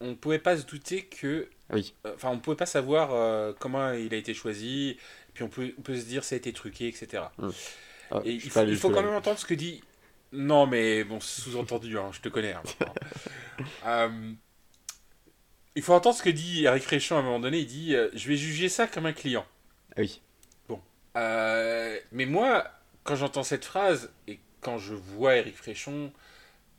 [0.01, 1.49] on ne pouvait pas se douter que...
[1.73, 1.95] Oui.
[2.07, 4.97] euh, Enfin, on ne pouvait pas savoir euh, comment il a été choisi.
[5.35, 7.25] Puis on peut, on peut se dire ça a été truqué, etc.
[8.11, 9.83] Ah, Et je suis il faut, il quand même entendre ce que dit.
[10.33, 12.53] Non, mais bon, sous-entendu, hein, je te connais.
[12.55, 12.63] hein.
[13.87, 14.33] Euh,
[15.77, 17.59] il faut entendre ce que dit Eric Fréchon à un moment donné.
[17.59, 19.45] Il dit euh, Je vais juger ça comme un client.
[19.97, 20.21] Ah oui.
[21.17, 22.65] Euh, mais moi,
[23.05, 26.13] quand j'entends cette phrase et quand je vois Eric Fréchon,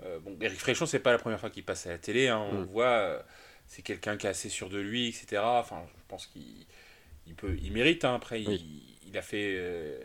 [0.02, 2.54] bon, Eric Fréchon, c'est pas la première fois qu'il passe à la télé, hein, on
[2.54, 2.60] Mm.
[2.60, 3.26] le voit,
[3.68, 5.42] c'est quelqu'un qui est assez sûr de lui, etc.
[5.44, 6.66] Enfin, je pense qu'il
[7.28, 8.06] il peut, il mérite.
[8.06, 8.16] hein.
[8.16, 8.66] Après, Oui.
[9.04, 10.00] il, il a fait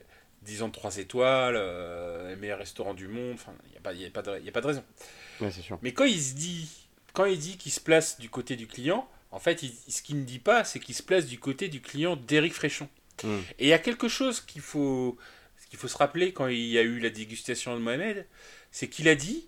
[0.47, 3.35] 10 ans de 3 étoiles, euh, le meilleur restaurant du monde.
[3.35, 4.85] Enfin, il n'y a, pas- y a, pas de- il y a pas de raison.
[5.41, 5.79] Ouais, sûr.
[5.83, 9.09] Mais quand il se dit, quand il dit qu'il se place du côté du client,
[9.31, 11.81] en fait, il- ce qu'il ne dit pas, c'est qu'il se place du côté du
[11.83, 12.89] client d'Éric Fréchon.
[13.25, 13.29] Mm.
[13.59, 15.19] Et il y a quelque chose qu'il faut,
[15.69, 18.27] qu'il faut se rappeler quand il y a eu la dégustation de Mohamed,
[18.71, 19.47] c'est qu'il a dit,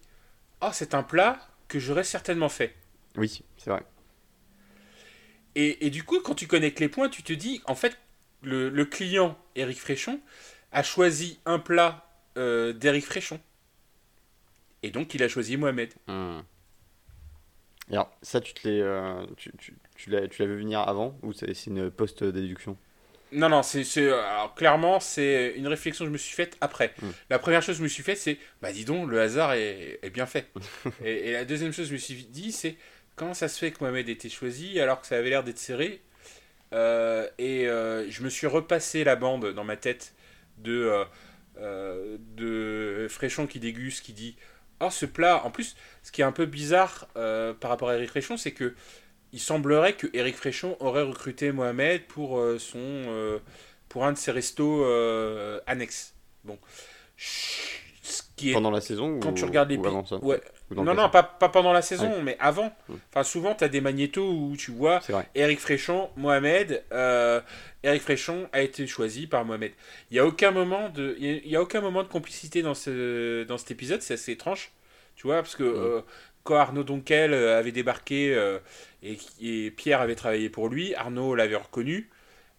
[0.60, 1.38] oh, c'est un plat
[1.68, 2.74] que j'aurais certainement fait.
[3.16, 3.82] Oui, c'est vrai.
[5.54, 7.96] Et, et du coup, quand tu connectes les points, tu te dis, en fait,
[8.42, 10.20] le, le client Éric Fréchon
[10.72, 12.06] a choisi un plat
[12.38, 13.40] euh, d'Éric Fréchon.
[14.82, 15.94] Et donc, il a choisi Mohamed.
[16.06, 16.40] Hmm.
[17.90, 21.18] Alors, ça, tu te l'es, euh, tu, tu, tu l'as, tu l'as vu venir avant
[21.22, 22.76] ou c'est, c'est une post-déduction?
[23.30, 26.94] Non, non, c'est, c'est- alors, clairement, c'est une réflexion que je me suis faite après.
[27.02, 27.14] Mm.
[27.28, 29.98] La première chose que je me suis faite, c'est, bah dis donc, le hasard est,
[30.02, 30.46] est bien fait.
[31.04, 32.76] et, et la deuxième chose que je me suis dit, c'est,
[33.16, 35.58] comment ça se fait que Mohamed ait été choisi alors que ça avait l'air d'être
[35.58, 36.00] serré?
[36.74, 40.14] Euh, Et euh, je me suis repassé la bande dans ma tête
[40.62, 41.04] de, euh,
[41.58, 44.36] euh, de Fréchon qui déguste, qui dit,
[44.80, 47.96] oh ce plat, en plus, ce qui est un peu bizarre euh, par rapport à
[47.96, 48.74] Eric Fréchon, c'est que
[49.32, 53.40] il semblerait que Eric Fréchon aurait recruté Mohamed pour son
[53.90, 54.86] pour un de ses restos
[55.66, 56.14] annexes.
[56.44, 56.58] Bon,
[58.38, 60.74] qui est Pendant la saison quand ou, tu regardes les ou avant ça ouais, Ou
[60.76, 62.72] non non pas, pas pendant la saison mais avant.
[63.10, 65.00] Enfin souvent tu as des magnétos où tu vois.
[65.34, 67.40] Eric Fréchon, Mohamed, euh,
[67.82, 69.72] Eric Fréchon a été choisi par Mohamed.
[70.10, 73.44] Il y a aucun moment de il y a- aucun moment de complicité dans ce
[73.44, 74.70] dans cet épisode, c'est assez étrange.
[75.16, 76.00] Tu vois parce que euh,
[76.44, 78.58] quand Arnaud Donquel euh, avait débarqué euh,
[79.02, 82.08] et Pierre avait travaillé pour lui, Arnaud l'avait reconnu.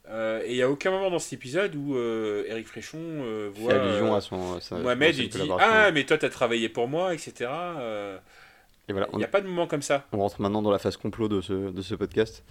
[0.09, 3.51] Euh, et il n'y a aucun moment dans cet épisode où euh, Eric Fréchon euh,
[3.53, 4.59] Fait voit allusion euh, à son.
[4.59, 5.49] sa- Mohamed et dit.
[5.59, 7.49] Ah, mais toi, t'as travaillé pour moi, etc.
[8.87, 10.07] Et voilà, Il n'y a pas de moment comme ça.
[10.11, 12.43] on rentre maintenant dans la phase complot de ce, de ce podcast.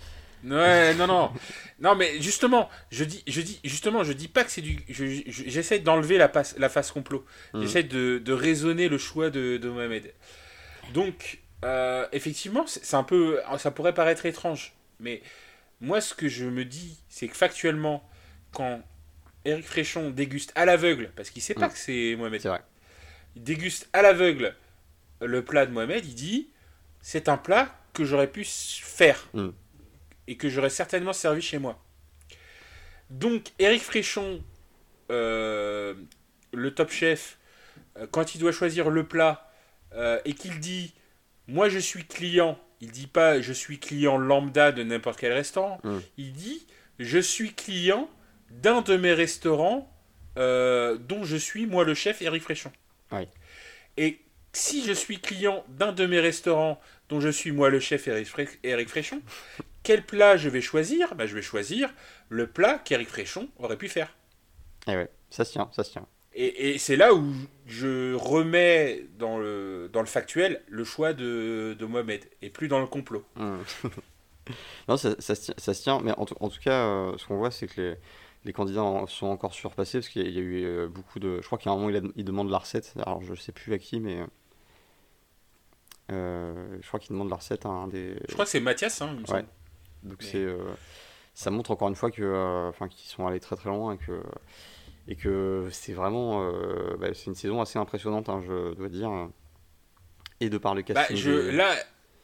[0.45, 1.31] Ouais, non, non.
[1.81, 4.79] Non, mais justement, je dis, je dis, justement, je dis pas que c'est du.
[4.89, 7.25] J'essaie d'enlever la, la face complot.
[7.55, 7.63] Mm.
[7.63, 10.13] J'essaie de, de, raisonner le choix de, de Mohamed.
[10.95, 11.41] Donc,
[12.13, 13.41] effectivement, c'est un peu.
[13.59, 14.75] Ça pourrait paraître étrange.
[15.01, 15.23] Mais
[15.81, 18.09] moi, ce que je me dis, c'est que factuellement,
[18.53, 18.83] quand
[19.45, 21.73] Eric Fréchon déguste à l'aveugle, parce qu'il sait pas mm.
[21.73, 22.43] que c'est Mohamed.
[22.43, 22.63] Vrai.
[23.37, 24.55] Il déguste à l'aveugle
[25.21, 26.51] le plat de Mohamed, il dit
[27.01, 29.29] c'est un plat que j'aurais pu faire.
[29.35, 29.51] Mm
[30.29, 31.83] et que j'aurais certainement servi chez moi.
[33.11, 34.45] Donc, Eric Fréchon,
[35.11, 35.95] euh,
[36.53, 37.39] le top chef,
[37.97, 39.51] euh, quand il doit choisir le plat
[39.95, 40.95] euh, et qu'il dit
[41.49, 45.81] Moi je suis client, il dit pas Je suis client lambda de n'importe quel restaurant,
[45.85, 45.99] mm.
[46.17, 46.67] il dit
[46.99, 48.09] Je suis client
[48.51, 49.93] d'un de mes restaurants
[50.37, 52.71] dont je suis moi le chef Eric Fréchon.
[53.97, 54.21] Et
[54.53, 58.09] si je suis client d'un de mes restaurants dont je suis moi le chef
[58.63, 59.21] Eric Fréchon,
[59.83, 61.15] quel plat je vais choisir?
[61.15, 61.93] Bah, Je vais choisir
[62.29, 64.15] le plat qu'Éric Fréchon aurait pu faire.
[64.87, 66.07] Et eh ouais, ça se tient, ça se tient.
[66.41, 67.33] Et, et c'est là où
[67.67, 72.79] je remets dans le, dans le factuel le choix de, de Mohamed, et plus dans
[72.79, 73.25] le complot.
[73.35, 73.57] Mmh.
[74.89, 77.51] non, ça, ça, ça, se tient, mais en, en tout cas, euh, ce qu'on voit,
[77.51, 77.97] c'est que les,
[78.45, 81.41] les candidats sont encore surpassés, parce qu'il y, a eu euh, beaucoup de...
[81.43, 83.79] Je crois qu'à un moment, il, il, demande la recette, alors je sais plus à
[83.79, 84.21] qui, mais...
[86.13, 88.15] Euh, je crois qu'il demande la recette à un des...
[88.29, 89.45] Je crois que c'est Mathias, hein, il me ouais.
[90.05, 90.57] Donc c'est, euh,
[91.35, 94.23] ça montre encore une fois que, enfin, qu'ils sont allés très très loin et que
[95.09, 99.11] et que c'est vraiment, euh, bah, c'est une saison assez impressionnante, hein, je dois dire.
[100.41, 101.51] Et de par le bah, casting.
[101.51, 101.75] Là,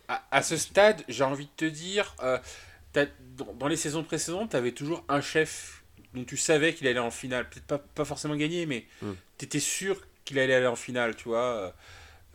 [0.09, 2.15] à, ce stade, j'ai envie de te dire,
[3.59, 5.83] dans, les saisons précédentes, tu avais toujours un chef
[6.13, 7.49] dont tu savais qu'il allait en finale.
[7.49, 9.13] Peut-être pas, pas forcément gagner, mais hmm.
[9.39, 11.75] tu étais sûr qu'il allait aller en finale, tu vois.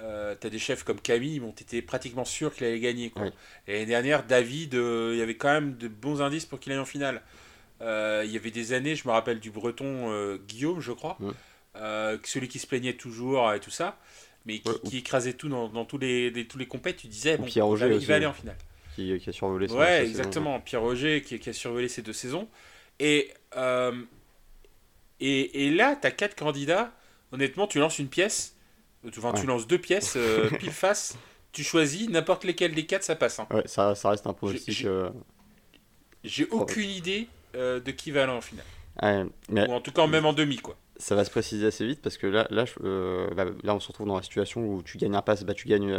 [0.01, 3.09] Euh, t'as des chefs comme Camille, bon, t'étais pratiquement sûr qu'il allait gagner.
[3.09, 3.27] Quoi.
[3.67, 6.71] Et l'année dernière, David, euh, il y avait quand même de bons indices pour qu'il
[6.71, 7.21] aille en finale.
[7.82, 11.17] Euh, il y avait des années, je me rappelle du breton Guillaume, je crois,
[11.75, 13.97] celui qui se plaignait toujours et tout ça,
[14.45, 16.97] mais qui, écrasait tout dans, tous les, tous les compètes.
[16.97, 18.57] Tu disais, bon, il va aller en finale.
[18.95, 20.59] Qui, a survolé Ouais, exactement.
[20.59, 22.47] Pierre Roger qui, qui, a survolé ces deux saisons.
[22.99, 23.34] Et,
[25.19, 26.91] et, et là, t'as quatre candidats.
[27.32, 28.55] Honnêtement, tu lances une pièce
[29.07, 31.17] Enfin, tu lances deux pièces, euh, pile face,
[31.51, 33.39] tu choisis, n'importe lesquelles des quatre, ça passe.
[33.39, 33.47] Hein.
[33.51, 34.88] Ouais, ça, ça reste un pronostic.
[36.23, 38.65] J'ai aucune idée euh, de qui va aller en finale.
[39.49, 39.67] mais...
[39.67, 40.77] Ou en tout cas, même en demi, quoi.
[40.97, 43.87] Ça va se préciser assez vite parce que là, là, euh, bah, là, on se
[43.87, 45.95] retrouve dans la situation où tu gagnes un pass, bah, tu gagnes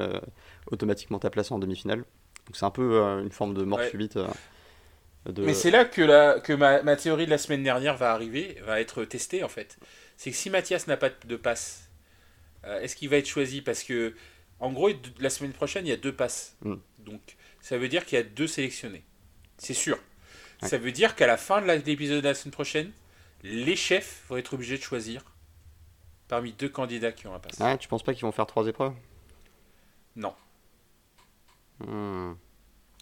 [0.71, 2.01] automatiquement ta place en demi-finale.
[2.47, 4.19] Donc c'est un peu une forme de mort subite.
[5.25, 5.43] De...
[5.43, 8.59] Mais c'est là que, la, que ma, ma, théorie de la semaine dernière va arriver,
[8.67, 9.79] va être testée en fait.
[10.19, 11.91] C'est que si Mathias n'a pas de passe
[12.65, 13.63] euh, est-ce qu'il va être choisi?
[13.63, 14.15] Parce que,
[14.59, 16.57] en gros, la semaine prochaine, il y a deux passes.
[16.63, 16.75] Mm.
[16.99, 17.21] Donc,
[17.61, 19.05] ça veut dire qu'il y a deux sélectionnés.
[19.59, 19.99] C'est sûr.
[20.63, 22.93] Ça veut dire qu'à la fin de l'épisode de la semaine prochaine,
[23.43, 25.25] les chefs vont être obligés de choisir
[26.29, 27.61] parmi deux candidats qui ont un pass.
[27.61, 28.95] Ah, tu penses pas qu'ils vont faire trois épreuves?
[30.17, 30.35] Non.
[31.81, 32.35] Hmm.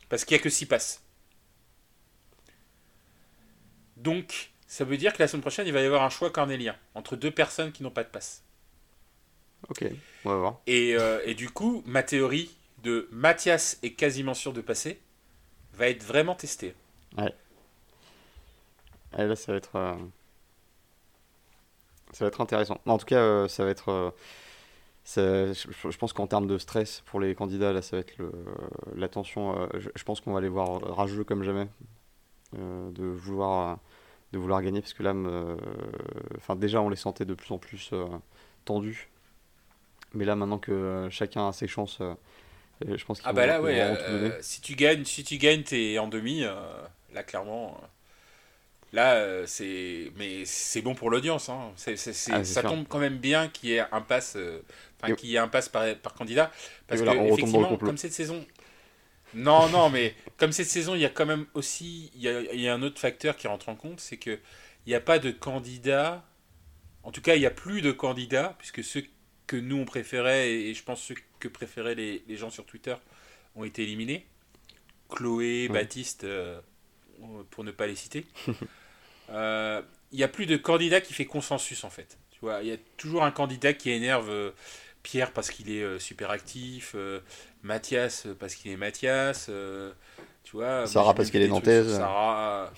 [0.09, 1.03] Parce qu'il n'y a que six passes.
[3.97, 6.77] Donc, ça veut dire que la semaine prochaine, il va y avoir un choix cornélien
[6.95, 8.45] entre deux personnes qui n'ont pas de passe.
[9.69, 9.85] Ok,
[10.25, 10.61] on va voir.
[10.69, 15.01] Et, euh, et du coup, ma théorie de Mathias est quasiment sûr de passer
[15.75, 16.75] va être vraiment testée.
[17.17, 17.35] Ouais.
[19.17, 19.77] Et là, ça va être.
[19.77, 19.95] Euh,
[22.13, 22.81] ça va être intéressant.
[22.87, 24.15] En tout cas, euh, ça va être.
[25.07, 28.17] je, pense qu'en termes de stress pour les candidats, là, ça va être
[28.95, 29.69] l'attention.
[29.75, 31.69] Je, je, pense qu'on va les voir rageux comme jamais.
[32.53, 33.79] de vouloir
[34.33, 35.15] de vouloir gagner parce que là,
[36.37, 37.95] enfin déjà on les sentait de plus en plus
[38.67, 39.09] tendus
[40.15, 42.15] mais là, maintenant que euh, chacun a ses chances, euh,
[42.87, 46.09] je pense Ah bah là, ouais, euh, si tu gagnes, si tu gagnes, t'es en
[46.09, 46.41] demi.
[47.13, 47.81] là, clairement,
[48.93, 51.49] là, c'est, mais c'est bon pour l'audience.
[51.49, 51.73] Hein.
[51.77, 51.97] C'est,
[52.33, 54.37] ah, ça tombe quand même bien qu'il y ait un pass,
[55.01, 56.51] enfin, qu'il y ait un pass par, par candidat,
[56.87, 58.45] parce que effectivement, comme cette saison.
[59.35, 62.41] Non, non, mais comme cette saison, il y a quand même aussi, il y a,
[62.53, 64.39] il y a un autre facteur qui rentre en compte, c'est que
[64.87, 66.25] il n'y a pas de candidat.
[67.03, 69.05] En tout cas, il n'y a plus de candidats, puisque ceux
[69.47, 72.95] que nous on préférait, et, je pense ceux que préféraient les, les, gens sur Twitter
[73.55, 74.27] ont été éliminés.
[75.11, 76.61] Chloé, Baptiste, euh,
[77.51, 78.27] pour ne pas les citer.
[79.31, 82.17] Euh, il n'y a plus de candidat qui fait consensus en fait.
[82.31, 84.53] Tu vois, il y a toujours un candidat qui énerve euh,
[85.03, 86.97] Pierre parce qu'il est super actif,
[87.63, 89.51] Mathias parce qu'il est Mathias,
[90.45, 90.87] tu vois.
[90.87, 91.95] Sarah parce qu'elle est nantaise.
[91.95, 92.73] Sarah,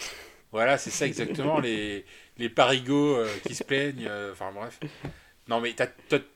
[0.51, 2.05] voilà, c'est ça exactement les
[2.37, 4.11] les parigots qui se plaignent.
[4.33, 4.81] Enfin bref.
[5.51, 5.75] Non, mais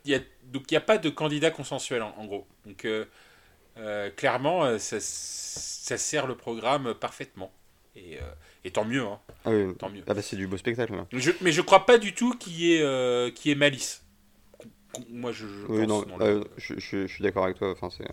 [0.04, 0.24] il
[0.70, 2.46] n'y a pas de candidat consensuel en, gros.
[2.66, 3.04] Donc euh,
[3.78, 7.52] euh, clairement, ça, ça, sert le programme parfaitement.
[7.96, 8.18] Et,
[8.64, 9.02] et tant mieux.
[9.02, 9.18] Hein.
[9.44, 9.74] Ah, oui.
[9.76, 10.02] tant mieux.
[10.06, 10.94] Ah bah c'est du beau spectacle.
[10.94, 11.06] Là.
[11.12, 14.02] Je, mais je crois pas du tout qu'il y, ait, y ait malice.
[15.10, 16.04] Moi, je, je oui, non,
[16.56, 17.70] je, je, suis d'accord avec toi.
[17.70, 18.04] Enfin, c'est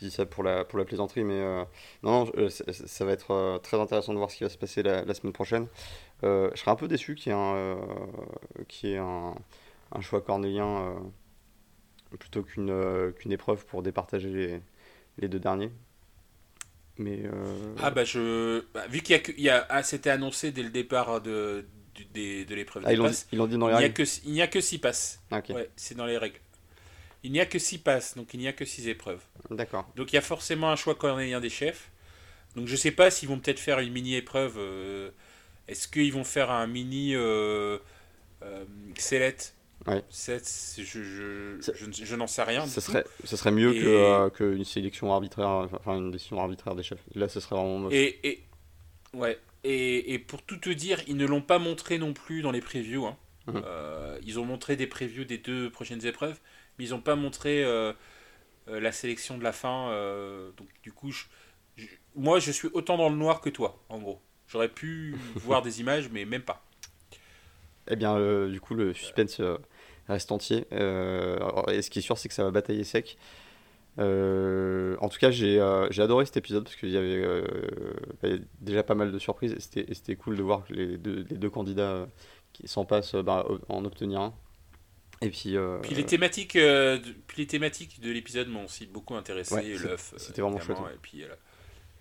[0.00, 1.64] je dis ça pour la, pour la plaisanterie, mais euh,
[2.02, 4.82] non, non ça, va être euh, très intéressant de voir ce qui va se passer
[4.82, 5.66] la, la semaine prochaine.
[6.24, 7.78] Euh, je serais un peu déçu qu'il y ait un,
[8.68, 9.34] qui un,
[9.92, 10.94] un, choix cornélien
[12.18, 14.60] plutôt qu'une qu'une épreuve pour départager les,
[15.18, 15.70] les deux derniers.
[17.00, 17.22] Mais
[17.82, 18.62] Ah bah je...
[18.74, 21.64] Bah, vu qu'il y a, ah, c'était annoncé dès le départ de,
[22.14, 22.98] de, de l'épreuve ah, ils
[23.38, 25.20] l'ont dit dans les règles Il n'y a que 6 passes.
[25.30, 26.38] Ah, ouais, c'est dans les règles.
[27.22, 29.22] Il n'y a que 6 passes, donc il n'y a que 6 épreuves.
[29.50, 29.90] D'accord.
[29.96, 31.90] Donc il y a forcément un choix cornélien des chefs.
[32.56, 34.54] Donc je sais pas s'ils vont peut-être faire une mini épreuve.
[34.58, 35.10] Euh,
[35.68, 37.78] est-ce qu'ils vont faire un mini euh,
[38.42, 38.64] euh,
[39.86, 40.02] ouais.
[40.10, 42.66] je, je, je, n'en sais rien.
[42.66, 47.02] Ce serait, ce serait mieux que qu'une sélection arbitraire, enfin une décision arbitraire des chefs.
[47.14, 47.88] Là, ce serait vraiment.
[47.90, 48.44] Et, et,
[49.14, 49.38] ouais.
[49.62, 52.60] Et, et, pour tout te dire, ils ne l'ont pas montré non plus dans les
[52.60, 53.06] previews.
[53.06, 53.16] Hein.
[53.46, 53.62] Mhm.
[54.22, 56.38] ils ont montré des previews des deux prochaines épreuves
[56.80, 57.92] ils n'ont pas montré euh,
[58.68, 59.90] euh, la sélection de la fin.
[59.90, 61.12] Euh, donc du coup,
[62.14, 64.20] moi je suis autant dans le noir que toi, en gros.
[64.48, 66.64] J'aurais pu voir des images, mais même pas.
[67.90, 69.40] Eh bien, du coup, le suspense
[70.08, 70.66] reste entier.
[70.70, 73.18] et ce qui est sûr, c'est que ça va batailler sec.
[73.98, 77.44] en tout cas, j'ai adoré cet épisode parce qu'il y, avait
[78.60, 82.06] déjà pas mal de surprises et c'était cool de voir les deux, les deux candidats
[82.52, 84.34] qui s'en passent bah, en obtenir un.
[85.22, 88.86] Et puis, euh, puis les thématiques, euh, de, puis les thématiques de l'épisode m'ont aussi
[88.86, 89.76] beaucoup intéressé.
[89.78, 90.14] l'œuf.
[90.16, 90.78] C'était vraiment chouette.
[90.94, 91.28] Et puis, euh,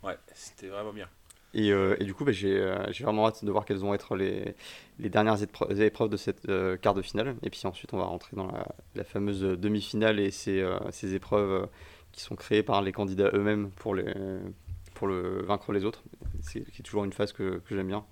[0.04, 1.10] ouais, c'était vraiment bien.
[1.54, 2.60] Et, et, du coup, bah, j'ai
[3.02, 4.56] vraiment hâte de voir quelles vont être les,
[5.00, 6.48] les dernières épreuves de cette
[6.82, 7.36] quart de finale.
[7.42, 11.68] Et puis ensuite, on va rentrer dans la, la fameuse demi-finale et ces, ces épreuves
[12.12, 14.14] qui sont créées par les candidats eux-mêmes pour, les,
[14.94, 16.04] pour le, vaincre les autres.
[16.42, 18.06] C'est toujours une phase que, que j'aime bien.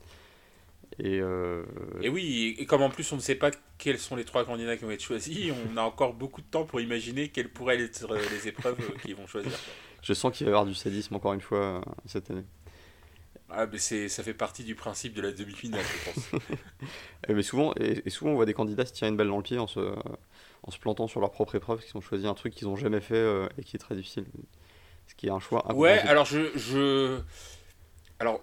[0.99, 1.63] Et, euh,
[2.01, 4.77] et, oui, et comme en plus on ne sait pas quels sont les trois candidats
[4.77, 8.07] qui vont être choisis, on a encore beaucoup de temps pour imaginer quelles pourraient être
[8.31, 9.51] les épreuves qu'ils vont choisir.
[10.01, 12.45] Je sens qu'il va y avoir du sadisme encore une fois euh, cette année.
[13.49, 16.41] Ah, mais ça fait partie du principe de la demi-finale, je pense.
[17.29, 19.57] mais souvent, et, souvent, on voit des candidats se tirer une balle dans le pied
[19.57, 19.79] en se,
[20.63, 22.99] en se plantant sur leur propre épreuve, qu'ils ont choisi un truc qu'ils n'ont jamais
[22.99, 24.25] fait euh, et qui est très difficile.
[25.07, 25.73] Ce qui est un choix.
[25.73, 27.21] Ouais, alors je, je.
[28.19, 28.41] Alors,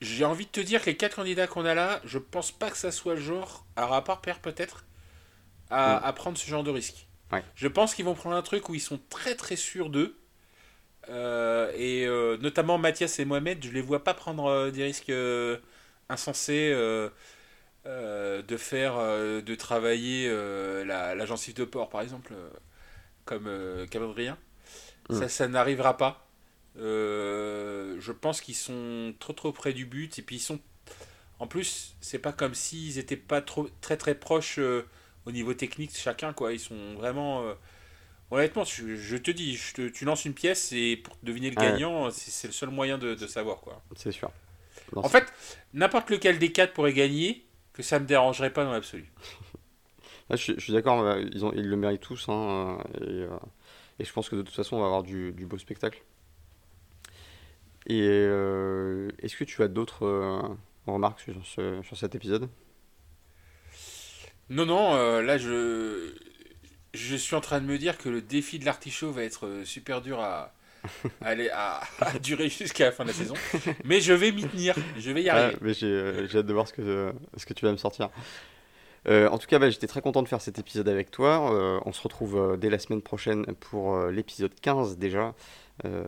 [0.00, 2.70] j'ai envie de te dire que les quatre candidats qu'on a là, je pense pas
[2.70, 4.84] que ça soit le genre, à rapport père peut-être,
[5.68, 6.14] à, mm.
[6.14, 7.06] prendre ce genre de risque.
[7.54, 10.16] Je pense qu'ils vont prendre un truc où ils sont très très sûrs d'eux.
[11.10, 15.12] Euh, et euh, notamment Mathias et Mohamed, je les vois pas prendre euh, des risques
[16.08, 16.72] insensés
[17.84, 20.28] de faire, de travailler
[20.84, 22.34] la, la, gencive de porc par exemple,
[23.24, 23.48] comme
[23.90, 24.38] Cabrien.
[25.08, 25.18] Mm.
[25.18, 26.26] Ça, ça n'arrivera pas.
[26.78, 30.60] Euh, je pense qu'ils sont trop trop près du but et puis ils sont
[31.40, 34.86] en plus c'est pas comme s'ils étaient pas trop très très proches euh,
[35.26, 37.54] au niveau technique chacun quoi ils sont vraiment euh,
[38.30, 42.48] honnêtement je, te dis je tu lances une pièce et pour deviner le gagnant c'est
[42.48, 43.82] le seul moyen de, savoir quoi.
[43.96, 44.30] C'est sûr.
[44.96, 45.32] En fait
[45.74, 49.10] n'importe lequel des quatre pourrait gagner que ça me dérangerait pas dans l'absolu.
[50.30, 53.26] Je, suis d'accord ils, ont, ils le méritent tous hein, et,
[53.98, 56.04] et, je pense que de toute façon on va avoir du, du beau spectacle.
[57.86, 60.40] Et euh, est-ce que tu as d'autres euh,
[60.86, 62.48] remarques sur, sur, cet épisode?
[64.50, 66.14] Non, non, euh, là je,
[66.94, 70.00] je suis en train de me dire que le défi de l'artichaut va être super
[70.00, 70.52] dur à,
[71.20, 71.82] aller à,
[72.22, 73.34] durer jusqu'à la fin de la saison.
[73.84, 75.56] Mais je vais m'y tenir, je vais y arriver.
[75.60, 78.10] mais j'ai, hâte de voir ce que, ce que tu vas me sortir.
[79.06, 81.80] en tout cas, bah, j'étais très content de faire cet épisode avec toi.
[81.84, 85.34] on se retrouve dès la semaine prochaine pour l'épisode 15 déjà.
[85.86, 86.04] Euh,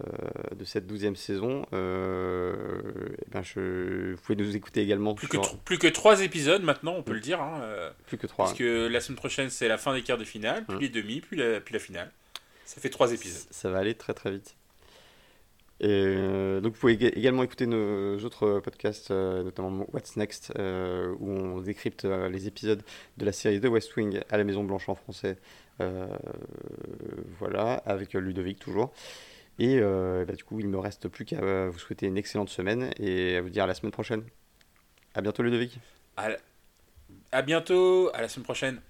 [0.55, 1.65] de cette douzième saison.
[1.73, 2.53] Euh,
[3.23, 5.15] eh ben je, vous pouvez nous écouter également.
[5.15, 7.41] Plus, que, plus que trois épisodes maintenant, on peut le dire.
[7.41, 8.47] Hein, euh, plus que trois.
[8.47, 11.23] Parce que la semaine prochaine, c'est la fin des quarts de finale, puis les demi,
[11.23, 12.11] puis la, puis la finale.
[12.67, 13.47] Ça fait trois épisodes.
[13.51, 14.57] Ça va aller très très vite.
[15.81, 16.15] Et
[16.61, 22.47] donc vous pouvez également écouter nos autres podcasts, notamment What's Next, où on décrypte les
[22.47, 22.83] épisodes
[23.17, 25.39] de la série The West Wing à la Maison Blanche en français.
[27.41, 28.93] voilà, avec Ludovic toujours.
[29.59, 32.17] Et euh, bah, du coup, il ne me reste plus qu'à euh, vous souhaiter une
[32.17, 34.25] excellente semaine et à vous dire à la semaine prochaine.
[35.15, 35.79] À bientôt, Ludovic.
[36.17, 36.31] À,
[37.33, 38.81] à bientôt, à la semaine prochaine.